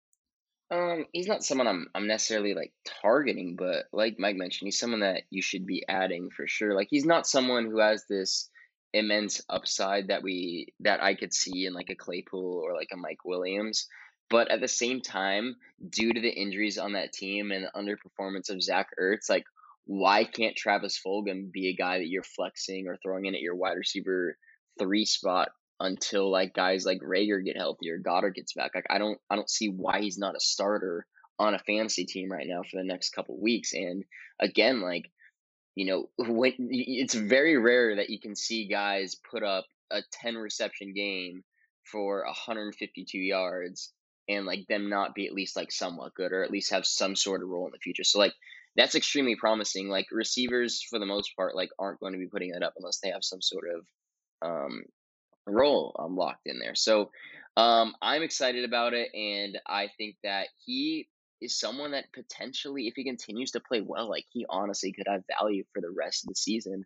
[0.71, 5.01] Um, he's not someone I'm I'm necessarily like targeting, but like Mike mentioned, he's someone
[5.01, 6.73] that you should be adding for sure.
[6.73, 8.49] Like he's not someone who has this
[8.91, 12.97] immense upside that we that I could see in like a Claypool or like a
[12.97, 13.87] Mike Williams.
[14.29, 15.57] But at the same time,
[15.87, 19.45] due to the injuries on that team and the underperformance of Zach Ertz, like
[19.85, 23.55] why can't Travis Fulgham be a guy that you're flexing or throwing in at your
[23.55, 24.37] wide receiver
[24.79, 28.71] three spot until like guys like Reagor get healthy or Goedert gets back.
[28.73, 31.05] Like I don't I don't see why he's not a starter
[31.37, 33.73] on a fantasy team right now for the next couple weeks.
[33.73, 34.05] And
[34.39, 35.11] again, like
[35.75, 40.35] you know, when it's very rare that you can see guys put up a 10
[40.35, 41.43] reception game
[41.83, 43.91] for 152 yards
[44.27, 47.15] and like them not be at least like somewhat good or at least have some
[47.15, 48.03] sort of role in the future.
[48.03, 48.33] So like
[48.75, 49.89] that's extremely promising.
[49.89, 52.99] Like receivers for the most part like aren't going to be putting that up unless
[52.99, 53.85] they have some sort of
[54.47, 54.83] um
[55.45, 56.75] role um, locked in there.
[56.75, 57.11] So
[57.57, 61.07] um, I'm excited about it, and I think that he
[61.41, 65.23] is someone that potentially, if he continues to play well, like he honestly could have
[65.39, 66.85] value for the rest of the season,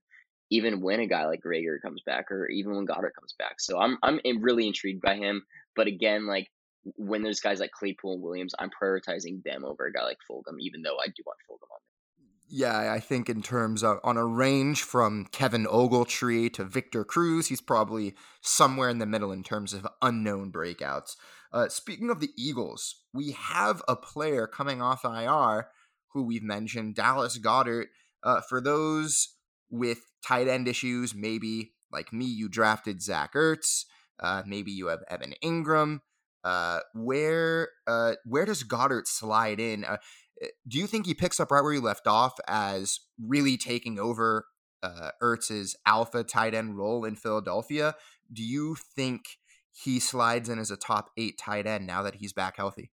[0.50, 3.60] even when a guy like Reagor comes back, or even when Goedert comes back.
[3.60, 5.44] So I'm I'm really intrigued by him.
[5.76, 6.48] But again, like
[6.96, 10.60] when there's guys like Claypool and Williams, I'm prioritizing them over a guy like Fulgham,
[10.60, 11.80] even though I do want Fulgham on
[12.18, 12.28] there.
[12.50, 17.48] yeah, I think in terms of on a range from Kevin Ogletree to Victor Cruz,
[17.48, 21.16] he's probably somewhere in the middle in terms of unknown breakouts.
[21.52, 25.68] Uh, speaking of the Eagles, we have a player coming off IR
[26.14, 27.88] who we've mentioned, Dallas Goedert.
[28.24, 29.36] Uh, for those
[29.70, 33.86] with tight end issues, maybe like me, you drafted Zach Ertz.
[34.20, 36.02] Uh, maybe you have Evan Engram.
[36.48, 39.84] Uh, where uh, where does Goedert slide in?
[39.84, 39.98] Uh,
[40.42, 44.00] Eh, do you think he picks up right where he left off as really taking
[44.00, 44.46] over
[44.84, 47.96] uh, Ertz's alpha tight end role in Philadelphia?
[48.32, 49.38] Do you think
[49.72, 52.92] he slides in as a top eight tight end now that he's back healthy?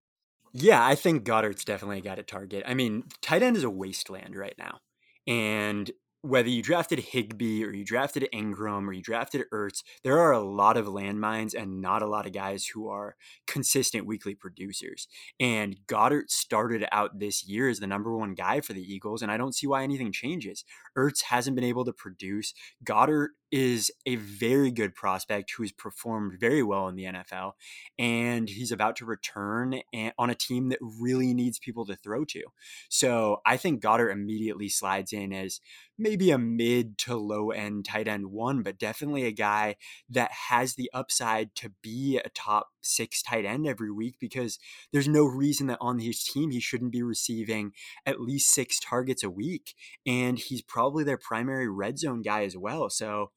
[0.53, 2.63] Yeah, I think Goedert's definitely a guy to target.
[2.67, 4.79] I mean, tight end is a wasteland right now.
[5.27, 5.91] And
[6.25, 10.41] whether you drafted Higbee or you drafted Engram or you drafted Ertz, there are a
[10.41, 13.15] lot of landmines and not a lot of guys who are
[13.47, 15.07] consistent weekly producers.
[15.39, 19.31] And Goedert started out this year as the number one guy for the Eagles, and
[19.31, 20.65] I don't see why anything changes.
[20.97, 22.55] Ertz hasn't been able to produce.
[22.83, 27.53] Goedert is a very good prospect who's performed very well in the NFL,
[27.97, 29.81] and he's about to return
[30.19, 32.43] on a team that really needs people to throw to.
[32.89, 35.61] So I think Goedert immediately slides in as
[35.97, 39.77] maybe a mid to low end tight end one, but definitely a guy
[40.11, 44.59] that has the upside to be a top six tight end every week because
[44.93, 47.71] there's no reason that on his team he shouldn't be receiving
[48.05, 49.75] at least six targets a week.
[50.05, 52.91] And he's probably their primary red zone guy as well.
[52.91, 53.31] So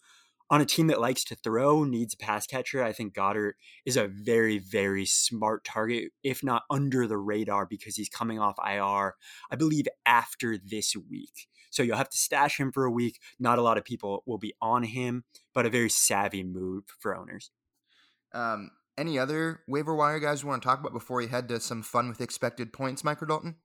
[0.49, 3.53] on a team that likes to throw, needs a pass catcher, I think Goedert
[3.85, 8.55] is a very, very smart target, if not under the radar, because he's coming off
[8.65, 9.15] IR,
[9.51, 11.47] I believe, after this week.
[11.69, 13.19] So you'll have to stash him for a week.
[13.39, 17.15] Not a lot of people will be on him, but a very savvy move for
[17.15, 17.51] owners.
[18.33, 21.59] Um, any other waiver wire guys you want to talk about before we head to
[21.59, 23.55] some fun with expected points, Michael Dalton?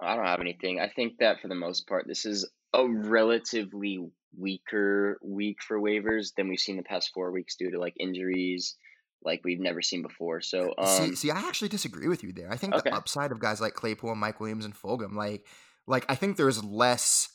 [0.00, 0.80] I don't have anything.
[0.80, 4.00] I think that for the most part, this is a relatively
[4.36, 8.76] weaker week for waivers than we've seen the past four weeks due to like injuries,
[9.22, 10.40] like we've never seen before.
[10.40, 12.50] So, um, see, see, I actually disagree with you there.
[12.50, 12.90] I think okay.
[12.90, 15.46] the upside of guys like Claypool, and Mike Williams, and Fulgham, like,
[15.86, 17.28] like I think there's less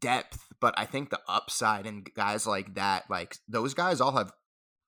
[0.00, 4.32] depth, but I think the upside in guys like that, like those guys, all have,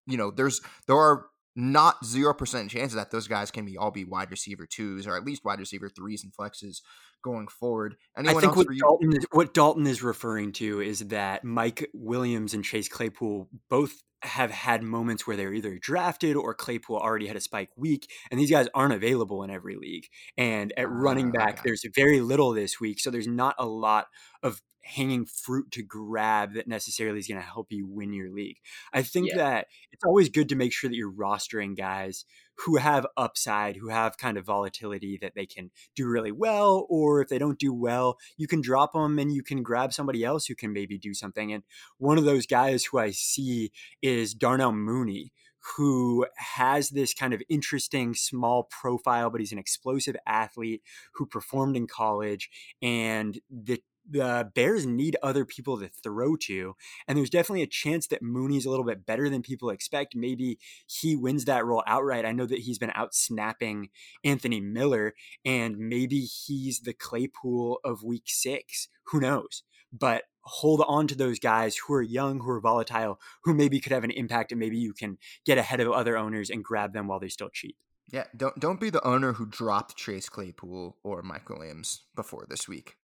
[0.07, 3.91] you know, there's there are not zero percent chances that those guys can be all
[3.91, 6.81] be wide receiver twos or at least wide receiver threes and flexes
[7.23, 7.97] going forward.
[8.17, 12.55] Anyone I think what Dalton, is, what Dalton is referring to is that Mike Williams
[12.55, 17.37] and Chase Claypool both have had moments where they're either drafted or Claypool already had
[17.37, 20.07] a spike week, and these guys aren't available in every league.
[20.37, 24.07] And at running ah, back, there's very little this week, so there's not a lot
[24.43, 28.59] of hanging fruit to grab that necessarily is going to help you win your league.
[28.93, 29.37] I think yeah.
[29.37, 32.25] that it's always good to make sure that you're rostering guys
[32.59, 37.21] who have upside, who have kind of volatility that they can do really well, or
[37.21, 40.47] if they don't do well, you can drop them and you can grab somebody else
[40.47, 41.53] who can maybe do something.
[41.53, 41.63] And
[41.99, 45.33] one of those guys who I see is Darnell Mooney
[45.77, 50.83] who has this kind of interesting small profile, but he's an explosive athlete
[51.15, 52.51] who performed in college.
[52.83, 56.75] And the the Bears need other people to throw to.
[57.09, 60.15] And there's definitely a chance that Mooney's a little bit better than people expect.
[60.15, 62.25] Maybe he wins that role outright.
[62.25, 63.91] I know that he's been out snapping
[64.25, 65.15] Anthony Miller,
[65.45, 68.89] and maybe he's the Claypool of week six.
[69.09, 69.63] Who knows?
[69.99, 73.93] but hold on to those guys who are young, who are volatile, who maybe could
[73.93, 77.07] have an impact, and maybe you can get ahead of other owners and grab them
[77.07, 77.77] while they're still cheap.
[78.13, 82.69] Yeah, don't don't be the owner who dropped Chase Claypool or Mike Williams before this
[82.69, 82.97] week.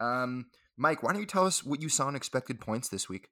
[0.00, 3.28] Um, Mike, why don't you tell us what you saw in expected points this week?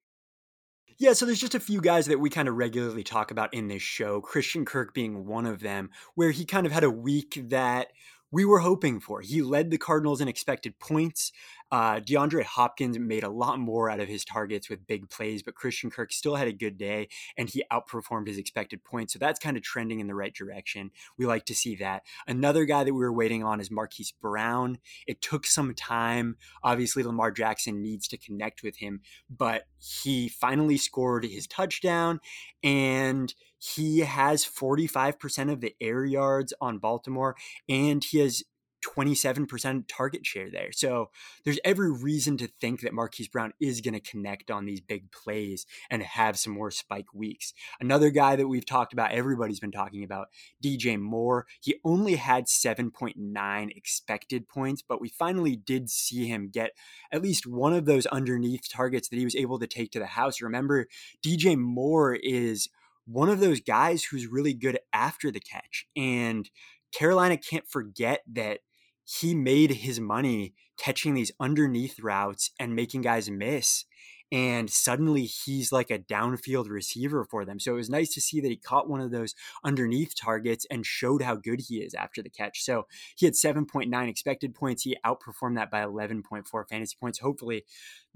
[0.98, 3.68] Yeah, so there's just a few guys that we kind of regularly talk about in
[3.68, 7.38] this show, Christian Kirk being one of them, where he kind of had a week
[7.50, 7.88] that
[8.30, 9.20] we were hoping for.
[9.20, 11.32] He led the Cardinals in expected points.
[11.70, 15.54] Uh, DeAndre Hopkins made a lot more out of his targets with big plays, but
[15.54, 19.12] Christian Kirk still had a good day and he outperformed his expected points.
[19.12, 20.90] So that's kind of trending in the right direction.
[21.18, 22.02] We like to see that.
[22.26, 24.78] Another guy that we were waiting on is Marquise Brown.
[25.06, 26.36] It took some time.
[26.62, 32.20] Obviously, Lamar Jackson needs to connect with him, but he finally scored his touchdown
[32.62, 37.36] and he has 45% of the air yards on Baltimore
[37.68, 38.44] and he has
[38.86, 40.72] 27% target share there.
[40.72, 41.10] So
[41.44, 45.10] there's every reason to think that Marquise Brown is going to connect on these big
[45.10, 47.52] plays and have some more spike weeks.
[47.80, 50.28] Another guy that we've talked about, everybody's been talking about,
[50.64, 51.46] DJ Moore.
[51.60, 56.72] He only had 7.9 expected points, but we finally did see him get
[57.12, 60.06] at least one of those underneath targets that he was able to take to the
[60.06, 60.40] house.
[60.40, 60.86] Remember,
[61.24, 62.68] DJ Moore is
[63.06, 65.86] one of those guys who's really good after the catch.
[65.96, 66.50] And
[66.92, 68.60] Carolina can't forget that
[69.06, 73.84] he made his money catching these underneath routes and making guys miss.
[74.32, 77.60] And suddenly he's like a downfield receiver for them.
[77.60, 80.84] So it was nice to see that he caught one of those underneath targets and
[80.84, 82.64] showed how good he is after the catch.
[82.64, 84.82] So he had 7.9 expected points.
[84.82, 87.20] He outperformed that by 11.4 fantasy points.
[87.20, 87.64] Hopefully,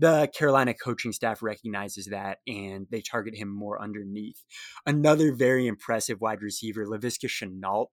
[0.01, 4.45] the Carolina coaching staff recognizes that and they target him more underneath.
[4.85, 7.87] Another very impressive wide receiver, Laviska Shenault,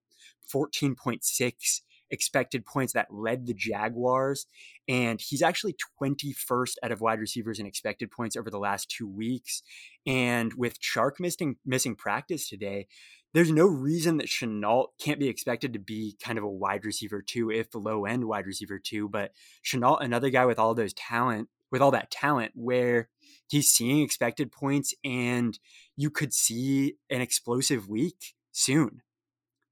[0.52, 4.46] 14.6 expected points that led the Jaguars.
[4.88, 9.08] And he's actually 21st out of wide receivers in expected points over the last two
[9.08, 9.62] weeks.
[10.06, 12.86] And with Chark missing, missing practice today,
[13.34, 17.22] there's no reason that Shenault can't be expected to be kind of a wide receiver
[17.22, 19.08] two, if low end wide receiver two.
[19.08, 19.32] But
[19.64, 23.10] Shenault, another guy with all those talent, with all that talent, where
[23.46, 25.58] he's seeing expected points and
[25.96, 29.02] you could see an explosive week soon.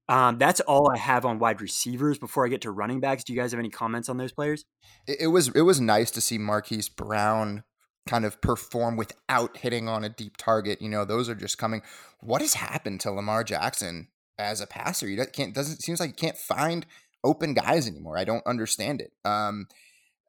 [0.09, 2.17] Um, that's all I have on wide receivers.
[2.17, 4.65] Before I get to running backs, do you guys have any comments on those players?
[5.07, 7.63] It, it was it was nice to see Marquise Brown
[8.07, 10.81] kind of perform without hitting on a deep target.
[10.81, 11.81] You know, those are just coming.
[12.21, 14.07] What has happened to Lamar Jackson
[14.39, 15.07] as a passer?
[15.07, 16.85] He can't doesn't seems like he can't find
[17.23, 18.17] open guys anymore.
[18.17, 19.11] I don't understand it.
[19.25, 19.67] Um,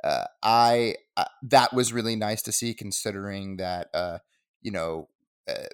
[0.03, 4.19] uh, I uh, that was really nice to see, considering that uh,
[4.61, 5.09] you know
[5.49, 5.67] uh,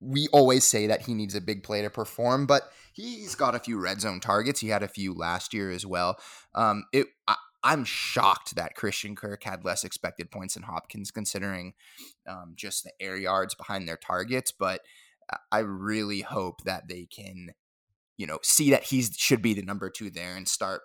[0.00, 3.58] we always say that he needs a big play to perform, but he's got a
[3.58, 4.60] few red zone targets.
[4.60, 6.18] He had a few last year as well.
[6.54, 11.74] Um, it I, am shocked that Christian Kirk had less expected points than Hopkins, considering
[12.28, 14.52] um, just the air yards behind their targets.
[14.52, 14.82] But
[15.50, 17.50] I really hope that they can,
[18.16, 20.82] you know, see that he should be the number two there and start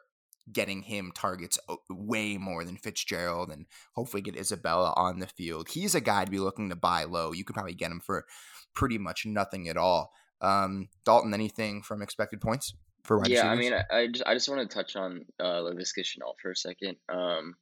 [0.52, 1.60] getting him targets
[1.90, 5.70] way more than Fitzgerald and hopefully get Isabella on the field.
[5.70, 7.32] He's a guy to be looking to buy low.
[7.32, 8.26] You could probably get him for
[8.74, 10.12] pretty much nothing at all.
[10.42, 14.34] Um, Dalton, anything from expected points for wide Yeah, I mean, I, I just I
[14.34, 16.98] just want to touch on uh, Laviska Shenault for a second.
[17.10, 17.56] Um,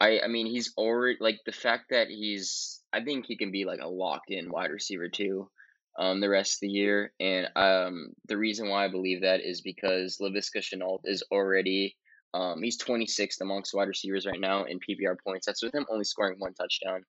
[0.00, 3.64] I I mean, he's already like the fact that he's I think he can be
[3.64, 5.50] like a locked in wide receiver two.
[5.96, 9.60] Um, the rest of the year, and um, the reason why I believe that is
[9.60, 11.96] because Laviska Shenault is already
[12.34, 15.46] um, he's 26th amongst wide receivers right now in PPR points.
[15.46, 17.04] That's with him only scoring one touchdown.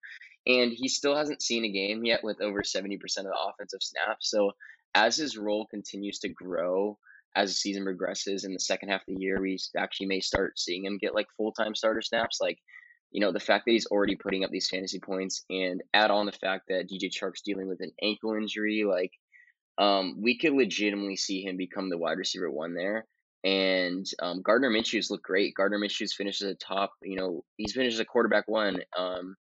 [0.45, 4.29] And he still hasn't seen a game yet with over 70% of the offensive snaps.
[4.29, 4.51] So
[4.93, 6.99] as his role continues to grow,
[7.35, 10.59] as the season progresses in the second half of the year, we actually may start
[10.59, 12.37] seeing him get like full time starter snaps.
[12.39, 12.59] Like,
[13.11, 16.27] you know, the fact that he's already putting up these fantasy points and add on
[16.27, 19.11] the fact that DJ Chark's dealing with an ankle injury, like,
[19.79, 23.07] um, we could legitimately see him become the wide receiver one there.
[23.45, 25.53] And um, Gardner Minshew's looked great.
[25.53, 29.35] Gardner Minshew's finished at a top, you know, he's finished as a quarterback one um,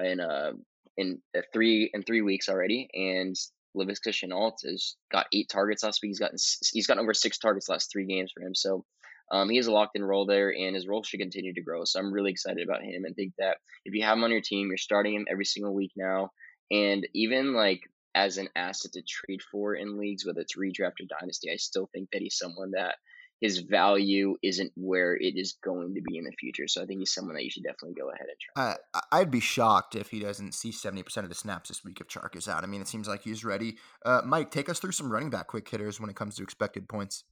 [0.00, 0.52] in uh,
[0.96, 2.88] in uh, three in three weeks already.
[2.94, 3.34] And
[3.76, 6.10] Laviska Shenault has got eight targets last week.
[6.10, 6.38] He's gotten
[6.72, 8.54] he's gotten over six targets last three games for him.
[8.54, 8.84] So
[9.32, 11.84] um, he has a locked in role there, and his role should continue to grow.
[11.84, 14.40] So I'm really excited about him, and think that if you have him on your
[14.40, 16.30] team, you're starting him every single week now,
[16.70, 17.80] and even like
[18.14, 21.88] as an asset to trade for in leagues, whether it's redraft or dynasty, I still
[21.92, 22.96] think that he's someone that
[23.40, 26.68] his value isn't where it is going to be in the future.
[26.68, 28.76] So I think he's someone that you should definitely go ahead and try.
[28.94, 32.08] Uh, I'd be shocked if he doesn't see 70% of the snaps this week if
[32.08, 32.64] Chark is out.
[32.64, 33.76] I mean, it seems like he's ready.
[34.04, 36.88] Uh, Mike, take us through some running back quick hitters when it comes to expected
[36.88, 37.24] points.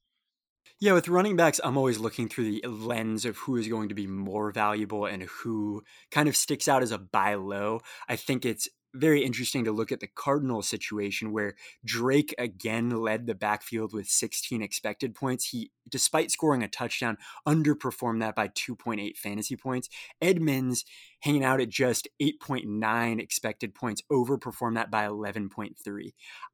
[0.81, 3.95] Yeah, with running backs, I'm always looking through the lens of who is going to
[3.95, 7.81] be more valuable and who kind of sticks out as a buy low.
[8.09, 13.27] I think it's very interesting to look at the Cardinal situation where Drake again led
[13.27, 15.51] the backfield with 16 expected points.
[15.51, 19.89] He, despite scoring a touchdown, underperformed that by 2.8 fantasy points.
[20.21, 20.85] Edmonds
[21.21, 25.75] hanging out at just 8.9 expected points, overperformed that by 11.3.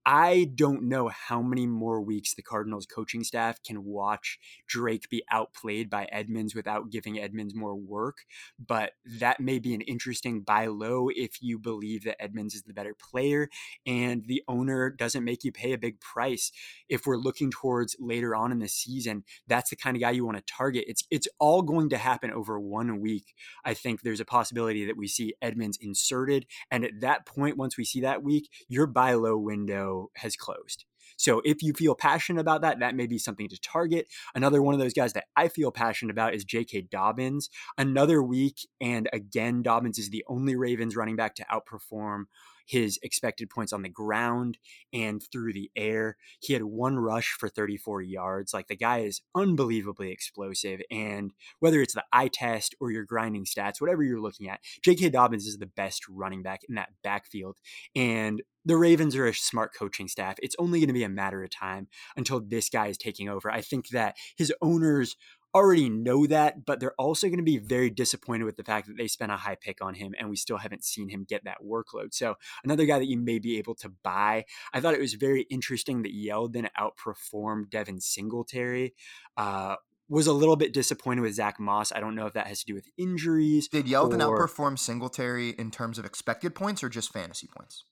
[0.07, 5.23] I don't know how many more weeks the Cardinals coaching staff can watch Drake be
[5.31, 8.19] outplayed by Edmonds without giving Edmonds more work,
[8.59, 12.73] but that may be an interesting buy low if you believe that Edmonds is the
[12.73, 13.49] better player
[13.87, 16.51] and the owner doesn't make you pay a big price.
[16.89, 20.25] If we're looking towards later on in the season, that's the kind of guy you
[20.25, 20.85] want to target.
[20.87, 23.35] It's it's all going to happen over one week.
[23.65, 27.77] I think there's a possibility that we see Edmonds inserted and at that point once
[27.77, 30.85] we see that week, your buy low window has closed.
[31.17, 34.07] So if you feel passionate about that, that may be something to target.
[34.35, 36.83] Another one of those guys that I feel passionate about is J.K.
[36.91, 37.51] Dobbins.
[37.79, 42.25] Another week, and again, Dobbins is the only Ravens running back to outperform
[42.65, 44.59] his expected points on the ground
[44.93, 46.17] and through the air.
[46.41, 48.55] He had one rush for 34 yards.
[48.55, 50.81] Like the guy is unbelievably explosive.
[50.91, 55.11] And whether it's the eye test or your grinding stats, whatever you're looking at, J.K.
[55.11, 57.59] Dobbins is the best running back in that backfield.
[57.95, 60.37] And the Ravens are a smart coaching staff.
[60.43, 63.51] It's only going to be a matter of time until this guy is taking over.
[63.51, 65.17] I think that his owners
[65.55, 68.97] already know that, but they're also going to be very disappointed with the fact that
[68.97, 71.59] they spent a high pick on him and we still haven't seen him get that
[71.65, 72.13] workload.
[72.13, 72.35] So,
[72.65, 74.45] another guy that you may be able to buy.
[74.73, 78.95] I thought it was very interesting that Yeldon outperformed Devin Singletary.
[79.37, 79.77] Uh,
[80.09, 81.91] was a little bit disappointed with Zach Moss.
[81.91, 83.69] I don't know if that has to do with injuries.
[83.69, 84.39] Did Yeldon or...
[84.39, 87.85] outperform Singletary in terms of expected points or just fantasy points?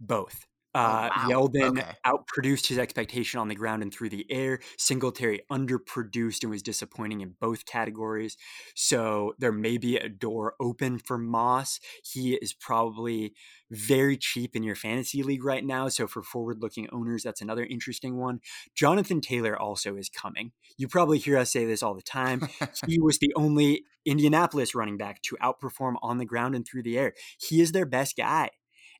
[0.00, 0.46] Both.
[0.74, 1.28] Oh, uh, wow.
[1.28, 1.92] Yeldon okay.
[2.04, 4.58] outproduced his expectation on the ground and through the air.
[4.76, 8.36] Singletary underproduced and was disappointing in both categories.
[8.74, 11.78] So there may be a door open for Moss.
[12.02, 13.34] He is probably
[13.70, 15.88] very cheap in your fantasy league right now.
[15.88, 18.40] So for forward looking owners, that's another interesting one.
[18.74, 20.52] Jonathan Taylor also is coming.
[20.76, 22.48] You probably hear us say this all the time.
[22.86, 26.98] he was the only Indianapolis running back to outperform on the ground and through the
[26.98, 27.14] air.
[27.40, 28.50] He is their best guy.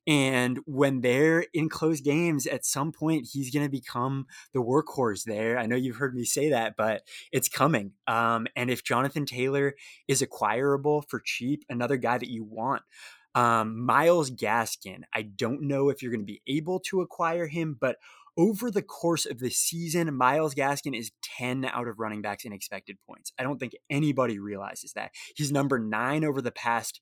[0.07, 5.24] And when they're in close games, at some point, he's going to become the workhorse
[5.24, 5.59] there.
[5.59, 7.02] I know you've heard me say that, but
[7.32, 7.92] it's coming.
[8.07, 9.74] Um, and if Jonathan Taylor
[10.07, 12.82] is acquirable for cheap, another guy that you want.
[13.34, 17.76] Um, Myles Gaskin, I don't know if you're going to be able to acquire him,
[17.80, 17.96] but
[18.36, 22.52] over the course of the season, Myles Gaskin is 10 out of running backs in
[22.52, 23.32] expected points.
[23.38, 25.12] I don't think anybody realizes that.
[25.36, 27.00] He's number nine over the past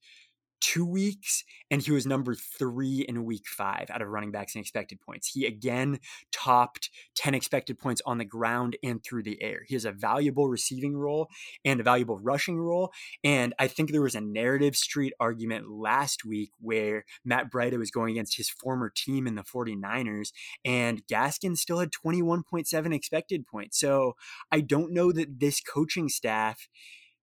[0.63, 1.43] two weeks,
[1.73, 5.27] and he was number three in week five out of running backs in expected points.
[5.27, 5.99] He again
[6.31, 9.65] topped 10 expected points on the ground and through the air.
[9.67, 11.29] He has a valuable receiving role
[11.65, 12.93] and a valuable rushing role.
[13.25, 17.91] And I think there was a narrative street argument last week where Matt Breida was
[17.91, 20.31] going against his former team in the 49ers,
[20.65, 23.81] and Gaskin still had 21.7 expected points.
[23.81, 24.15] So
[24.53, 26.69] I don't know that this coaching staff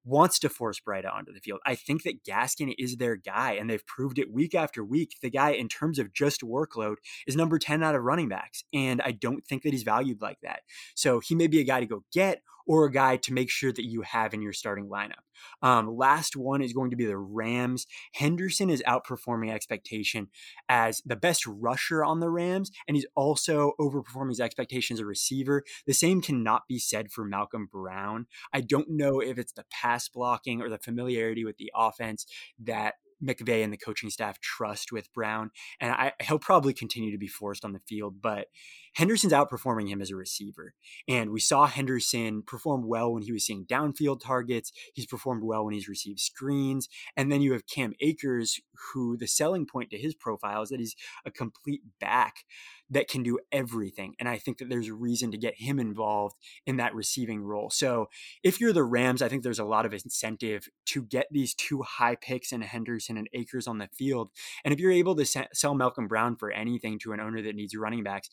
[0.09, 1.59] wants to force Breida onto the field.
[1.65, 5.15] I think that Gaskin is their guy, and they've proved it week after week.
[5.21, 6.95] The guy, in terms of just workload,
[7.27, 10.39] is number 10 out of running backs, and I don't think that he's valued like
[10.41, 10.61] that.
[10.95, 13.73] So he may be a guy to go get or a guy to make sure
[13.73, 15.23] that you have in your starting lineup.
[15.63, 17.87] Um, last one is going to be the Rams.
[18.13, 20.27] Henderson is outperforming expectation
[20.69, 25.07] as the best rusher on the Rams, and he's also overperforming his expectations as a
[25.07, 25.63] receiver.
[25.87, 28.27] The same cannot be said for Malcolm Brown.
[28.53, 32.27] I don't know if it's the pass blocking or the familiarity with the offense
[32.59, 35.51] that McVay and the coaching staff trust with Brown.
[35.79, 38.47] And I, he'll probably continue to be forced on the field, but
[38.95, 40.73] Henderson's outperforming him as a receiver.
[41.07, 44.71] And we saw Henderson perform well when he was seeing downfield targets.
[44.93, 46.87] He's performed well when he's received screens.
[47.15, 48.59] And then you have Cam Akers,
[48.93, 52.45] who the selling point to his profile is that he's a complete back
[52.89, 54.15] that can do everything.
[54.19, 56.35] And I think that there's a reason to get him involved
[56.65, 57.69] in that receiving role.
[57.69, 58.09] So
[58.43, 61.83] if you're the Rams, I think there's a lot of incentive to get these two
[61.83, 64.31] high picks in Henderson and Akers on the field.
[64.65, 67.75] And if you're able to sell Malcolm Brown for anything to an owner that needs
[67.75, 68.29] running backs,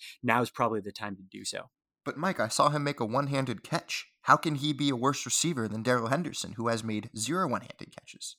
[0.47, 1.71] now's probably the time to do so.
[2.05, 4.07] But Mike, I saw him make a one-handed catch.
[4.23, 7.95] How can he be a worse receiver than Darrell Henderson, who has made zero one-handed
[7.97, 8.37] catches?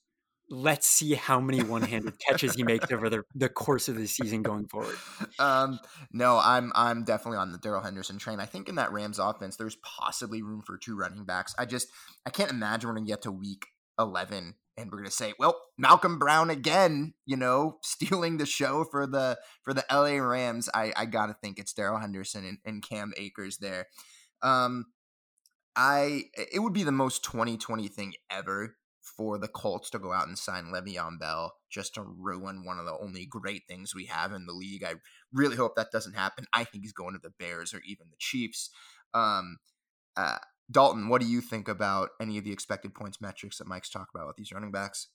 [0.50, 4.42] let's see how many one-handed catches he makes over the, the course of the season
[4.42, 4.96] going forward.
[5.40, 5.78] Um,
[6.14, 8.40] no, I'm I'm definitely on the Darrell Henderson train.
[8.40, 11.54] I think in that Rams offense, there's possibly room for two running backs.
[11.58, 11.90] I just
[12.26, 13.66] I can't imagine we're gonna get to week
[14.00, 19.08] eleven and we're gonna say, well, Malcolm Brown again, you know, stealing the show for
[19.08, 20.70] the for the LA Rams.
[20.74, 23.88] I I gotta think it's Darrell Henderson and, and Cam Akers there.
[24.42, 24.86] Um,
[25.76, 28.76] I it would be the most 2020 thing ever
[29.16, 32.86] for the Colts to go out and sign Le'Veon Bell just to ruin one of
[32.86, 34.84] the only great things we have in the league.
[34.84, 34.96] I
[35.32, 36.46] really hope that doesn't happen.
[36.54, 38.70] I think he's going to the Bears or even the Chiefs.
[39.14, 39.58] Um,
[40.18, 40.40] uh,
[40.70, 44.14] Dalton, what do you think about any of the expected points metrics that Mike's talked
[44.14, 45.08] about with these running backs?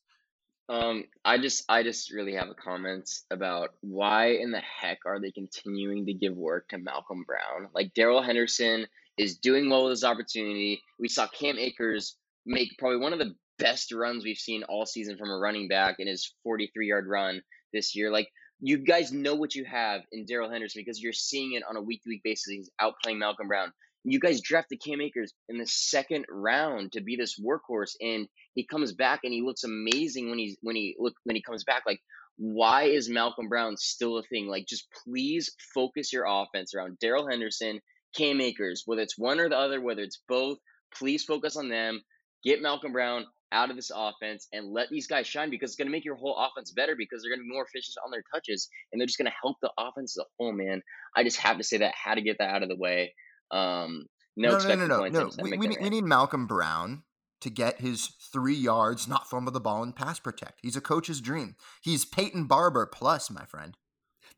[0.69, 5.21] Um, I just I just really have a comment about why in the heck are
[5.21, 7.69] they continuing to give work to Malcolm Brown?
[7.75, 8.87] Like Darrell Henderson
[9.19, 10.81] is doing well with his opportunity.
[10.99, 15.19] We saw Cam Akers make probably one of the best runs we've seen all season
[15.19, 17.43] from a running back in his 43 yard run
[17.73, 18.11] this year.
[18.11, 18.29] Like
[18.61, 21.83] you guys know what you have in Darrell Henderson because you're seeing it on a
[21.83, 22.47] week to week basis.
[22.47, 23.73] He's outplaying Malcolm Brown.
[24.05, 28.67] You guys drafted Cam Akers in the second round to be this workhorse, and he
[28.67, 31.83] comes back and he looks amazing when he's when he look when he comes back.
[31.87, 32.01] Like,
[32.37, 34.49] why is Malcolm Brown still a thing?
[34.49, 37.81] Like, just please focus your offense around Darrell Henderson,
[38.17, 40.59] Cam Akers, whether it's one or the other, whether it's both.
[40.97, 42.03] Please focus on them.
[42.45, 45.87] Get Malcolm Brown out of this offense and let these guys shine because it's going
[45.87, 48.25] to make your whole offense better because they're going to be more efficient on their
[48.35, 50.83] touches and they're just going to help the offense as a whole, man.
[51.15, 53.15] I just have to say that, had to get that out of the way.
[53.53, 55.09] Um, no, no, no, no, no.
[55.09, 55.31] no.
[55.43, 57.03] We, we, need, we need Malcolm Brown
[57.43, 60.61] to get his three yards, not fumble the ball, and pass protect.
[60.63, 61.57] He's a coach's dream.
[61.83, 63.77] He's Peyton Barber plus, my friend.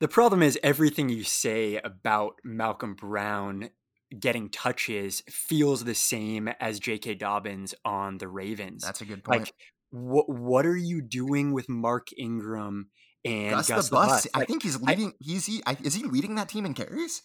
[0.00, 3.70] The problem is everything you say about Malcolm Brown
[4.18, 7.14] getting touches feels the same as J.K.
[7.14, 8.82] Dobbins on the Ravens.
[8.82, 9.40] That's a good point.
[9.40, 9.52] Like,
[9.90, 12.88] what what are you doing with Mark Ingram
[13.24, 14.08] and Gus, Gus the Bus?
[14.08, 14.26] Bus?
[14.34, 15.10] I think he's leading.
[15.10, 17.22] I, he's he is he leading that team in carries?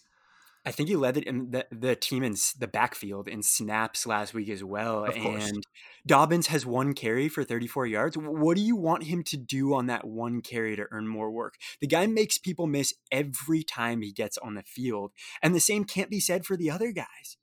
[0.66, 4.34] I think he led it in the, the team in the backfield in snaps last
[4.34, 5.04] week as well.
[5.04, 5.64] And
[6.06, 8.16] Dobbins has one carry for 34 yards.
[8.18, 11.54] What do you want him to do on that one carry to earn more work?
[11.80, 15.12] The guy makes people miss every time he gets on the field.
[15.42, 17.38] And the same can't be said for the other guys.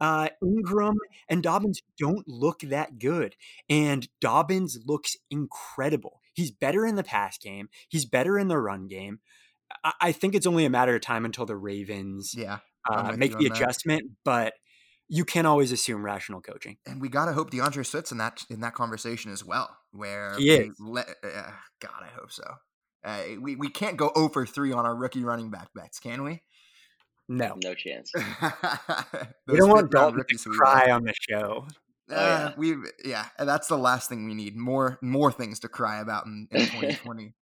[0.00, 0.96] Uh, Ingram
[1.28, 3.36] and Dobbins don't look that good.
[3.70, 6.20] And Dobbins looks incredible.
[6.34, 9.20] He's better in the pass game, he's better in the run game.
[10.00, 12.58] I think it's only a matter of time until the Ravens yeah,
[12.88, 14.16] uh, make the adjustment, that.
[14.24, 14.54] but
[15.08, 16.76] you can always assume rational coaching.
[16.86, 19.76] And we gotta hope D'Andre Swift's in that in that conversation as well.
[19.92, 20.76] Where he is.
[20.78, 21.50] Le- uh,
[21.80, 22.44] God, I hope so.
[23.04, 26.42] Uh, we we can't go over three on our rookie running back bets, can we?
[27.28, 28.12] No, no chance.
[29.46, 31.66] we don't want Dalton to cry on the show.
[32.10, 32.52] Uh, oh, yeah.
[32.56, 34.56] we yeah, that's the last thing we need.
[34.56, 37.34] More more things to cry about in, in 2020.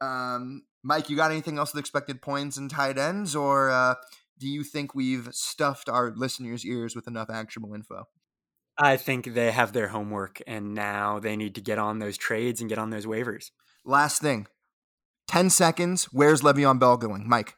[0.00, 3.94] um, Mike, you got anything else with expected points and tight ends, or uh,
[4.38, 8.04] do you think we've stuffed our listeners' ears with enough actionable info?
[8.78, 12.60] I think they have their homework, and now they need to get on those trades
[12.60, 13.50] and get on those waivers.
[13.84, 14.46] Last thing
[15.28, 16.04] 10 seconds.
[16.12, 17.28] Where's Le'Veon Bell going?
[17.28, 17.54] Mike.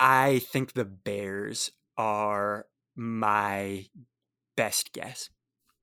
[0.00, 3.86] I think the Bears are my
[4.56, 5.30] best guess.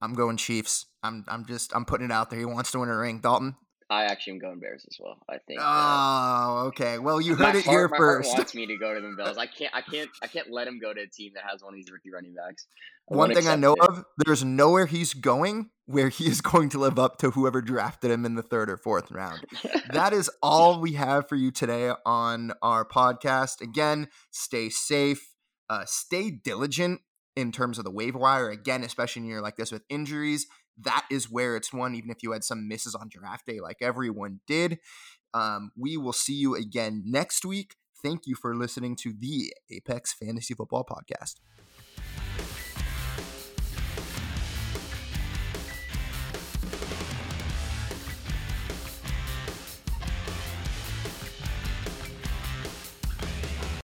[0.01, 0.88] I'm going Chiefs.
[1.03, 2.39] I'm I'm just I'm putting it out there.
[2.39, 3.19] He wants to win a ring.
[3.19, 3.55] Dalton.
[3.91, 5.17] I actually am going Bears as well.
[5.27, 5.59] I think.
[5.61, 6.97] Oh, okay.
[6.97, 8.29] Well, you heard it heart, here my first.
[8.29, 9.37] Heart wants me to go to the Bills.
[9.37, 9.75] I can't.
[9.75, 10.09] I can't.
[10.23, 12.33] I can't let him go to a team that has one of these rookie running
[12.33, 12.67] backs.
[13.11, 13.89] I one thing I know it.
[13.89, 18.11] of: there's nowhere he's going where he is going to live up to whoever drafted
[18.11, 19.43] him in the third or fourth round.
[19.91, 23.59] that is all we have for you today on our podcast.
[23.59, 25.35] Again, stay safe.
[25.69, 27.01] Uh, stay diligent
[27.35, 28.49] in terms of the waiver wire.
[28.49, 30.47] Again, especially in a year like this with injuries
[30.80, 33.78] that is where it's won, even if you had some misses on draft day like
[33.82, 34.80] everyone did.
[35.34, 37.76] Um, we will see you again next week.
[38.03, 41.36] Thank you for listening to the Apex Fantasy Football Podcast.